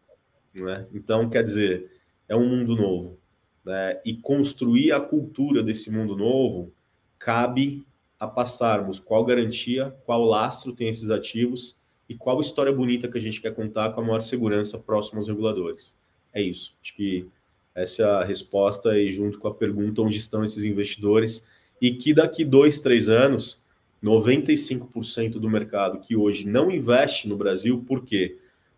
Né? 0.53 0.87
Então, 0.93 1.29
quer 1.29 1.43
dizer, 1.43 1.91
é 2.27 2.35
um 2.35 2.47
mundo 2.47 2.75
novo. 2.75 3.19
Né? 3.63 4.01
E 4.05 4.15
construir 4.15 4.91
a 4.91 4.99
cultura 4.99 5.61
desse 5.61 5.91
mundo 5.91 6.15
novo 6.15 6.73
cabe 7.19 7.85
a 8.19 8.27
passarmos 8.27 8.99
qual 8.99 9.25
garantia, 9.25 9.95
qual 10.05 10.23
lastro 10.23 10.73
tem 10.73 10.87
esses 10.87 11.09
ativos 11.09 11.77
e 12.07 12.15
qual 12.15 12.39
história 12.39 12.71
bonita 12.71 13.07
que 13.07 13.17
a 13.17 13.21
gente 13.21 13.41
quer 13.41 13.53
contar 13.53 13.91
com 13.91 14.01
a 14.01 14.03
maior 14.03 14.21
segurança 14.21 14.77
próximo 14.77 15.19
aos 15.19 15.27
reguladores. 15.27 15.95
É 16.33 16.41
isso. 16.41 16.75
Acho 16.81 16.95
que 16.95 17.27
essa 17.73 18.03
é 18.03 18.05
a 18.05 18.23
resposta 18.23 18.97
e 18.97 19.11
junto 19.11 19.39
com 19.39 19.47
a 19.47 19.53
pergunta 19.53 20.01
onde 20.01 20.17
estão 20.17 20.43
esses 20.43 20.63
investidores 20.63 21.47
e 21.81 21.91
que 21.91 22.13
daqui 22.13 22.45
dois, 22.45 22.79
três 22.79 23.09
anos 23.09 23.63
95% 24.03 25.31
do 25.31 25.49
mercado 25.49 25.99
que 25.99 26.15
hoje 26.15 26.47
não 26.47 26.69
investe 26.69 27.27
no 27.27 27.35
Brasil, 27.35 27.83
por 27.87 28.05
quê? 28.05 28.37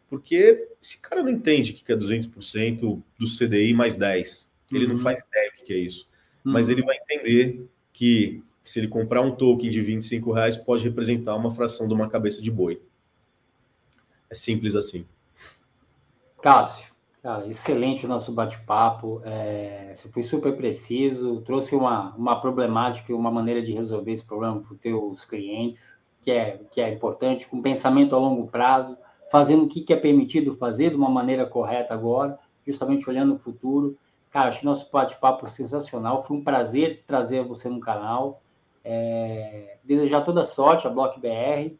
Porque 0.09 0.69
esse 0.81 1.01
cara 1.01 1.21
não 1.21 1.29
entende 1.29 1.71
o 1.71 1.73
que 1.75 1.91
é 1.91 1.95
200% 1.95 3.01
do 3.19 3.25
CDI 3.27 3.73
mais 3.73 3.95
10. 3.95 4.47
Ele 4.71 4.85
uhum. 4.85 4.93
não 4.93 4.97
faz 4.97 5.19
ideia 5.19 5.51
que 5.65 5.73
é 5.73 5.77
isso. 5.77 6.07
Uhum. 6.45 6.53
Mas 6.53 6.69
ele 6.69 6.81
vai 6.81 6.95
entender 6.97 7.67
que 7.91 8.41
se 8.63 8.79
ele 8.79 8.87
comprar 8.87 9.21
um 9.21 9.31
token 9.31 9.69
de 9.69 9.81
25 9.81 10.31
reais, 10.31 10.57
pode 10.57 10.83
representar 10.83 11.35
uma 11.35 11.51
fração 11.51 11.87
de 11.87 11.93
uma 11.93 12.09
cabeça 12.09 12.41
de 12.41 12.51
boi. 12.51 12.81
É 14.29 14.35
simples 14.35 14.75
assim. 14.75 15.05
Cássio, 16.41 16.93
cara, 17.23 17.47
excelente 17.47 18.05
o 18.05 18.09
nosso 18.09 18.31
bate-papo. 18.31 19.21
É, 19.23 19.93
você 19.95 20.09
foi 20.09 20.21
super 20.21 20.55
preciso, 20.55 21.41
trouxe 21.41 21.75
uma, 21.75 22.15
uma 22.15 22.39
problemática 22.39 23.11
e 23.11 23.15
uma 23.15 23.31
maneira 23.31 23.61
de 23.61 23.71
resolver 23.71 24.11
esse 24.11 24.25
problema 24.25 24.59
para 24.59 24.73
os 24.73 24.79
teus 24.79 25.25
clientes, 25.25 26.01
que 26.21 26.31
é, 26.31 26.61
que 26.71 26.81
é 26.81 26.93
importante, 26.93 27.47
com 27.47 27.61
pensamento 27.61 28.15
a 28.15 28.19
longo 28.19 28.47
prazo, 28.47 28.97
fazendo 29.31 29.63
o 29.63 29.67
que, 29.67 29.81
que 29.81 29.93
é 29.93 29.97
permitido 29.97 30.55
fazer 30.55 30.91
de 30.91 30.95
uma 30.95 31.09
maneira 31.09 31.45
correta 31.45 31.93
agora, 31.93 32.37
justamente 32.65 33.09
olhando 33.09 33.35
o 33.35 33.39
futuro. 33.39 33.97
Cara, 34.29 34.49
achei 34.49 34.63
nosso 34.63 34.89
bate-papo 34.91 35.49
sensacional. 35.49 36.23
Foi 36.23 36.37
um 36.37 36.43
prazer 36.43 37.03
trazer 37.07 37.43
você 37.43 37.69
no 37.69 37.79
canal. 37.79 38.41
É, 38.83 39.77
desejar 39.83 40.21
toda 40.21 40.45
sorte 40.45 40.85
a 40.85 40.89
Block 40.89 41.19
BR. 41.19 41.75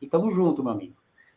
E 0.00 0.06
tamo 0.06 0.30
junto, 0.30 0.62
meu 0.62 0.72
amigo. 0.72 0.94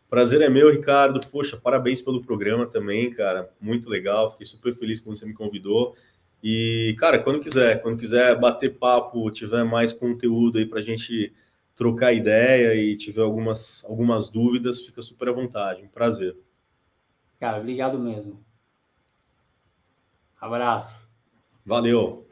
Prazer 0.10 0.41
é 0.41 0.49
meu, 0.49 0.72
Ricardo. 0.72 1.20
Poxa, 1.28 1.55
parabéns 1.55 2.01
pelo 2.01 2.22
programa 2.22 2.66
também, 2.66 3.12
cara. 3.12 3.49
Muito 3.62 3.89
legal. 3.89 4.32
Fiquei 4.32 4.45
super 4.45 4.74
feliz 4.74 4.99
quando 4.99 5.18
você 5.18 5.26
me 5.26 5.34
convidou. 5.34 5.95
E, 6.41 6.95
cara, 6.97 7.20
quando 7.20 7.39
quiser, 7.39 7.82
quando 7.82 7.97
quiser 7.97 8.39
bater 8.39 8.78
papo, 8.78 9.30
tiver 9.30 9.64
mais 9.64 9.93
conteúdo 9.93 10.57
aí 10.57 10.66
para 10.66 10.80
a 10.80 10.84
gente 10.84 11.34
trocar 11.76 12.12
ideia 12.14 12.76
e 12.76 12.97
tiver 12.97 13.22
algumas, 13.22 13.86
algumas 13.86 14.30
dúvidas, 14.30 14.86
fica 14.86 15.01
super 15.01 15.30
à 15.30 15.32
vontade. 15.32 15.84
Um 15.84 15.88
prazer. 15.88 16.36
Cara, 17.39 17.60
obrigado 17.60 17.99
mesmo. 17.99 18.43
Abraço. 20.41 21.07
Valeu. 21.66 22.26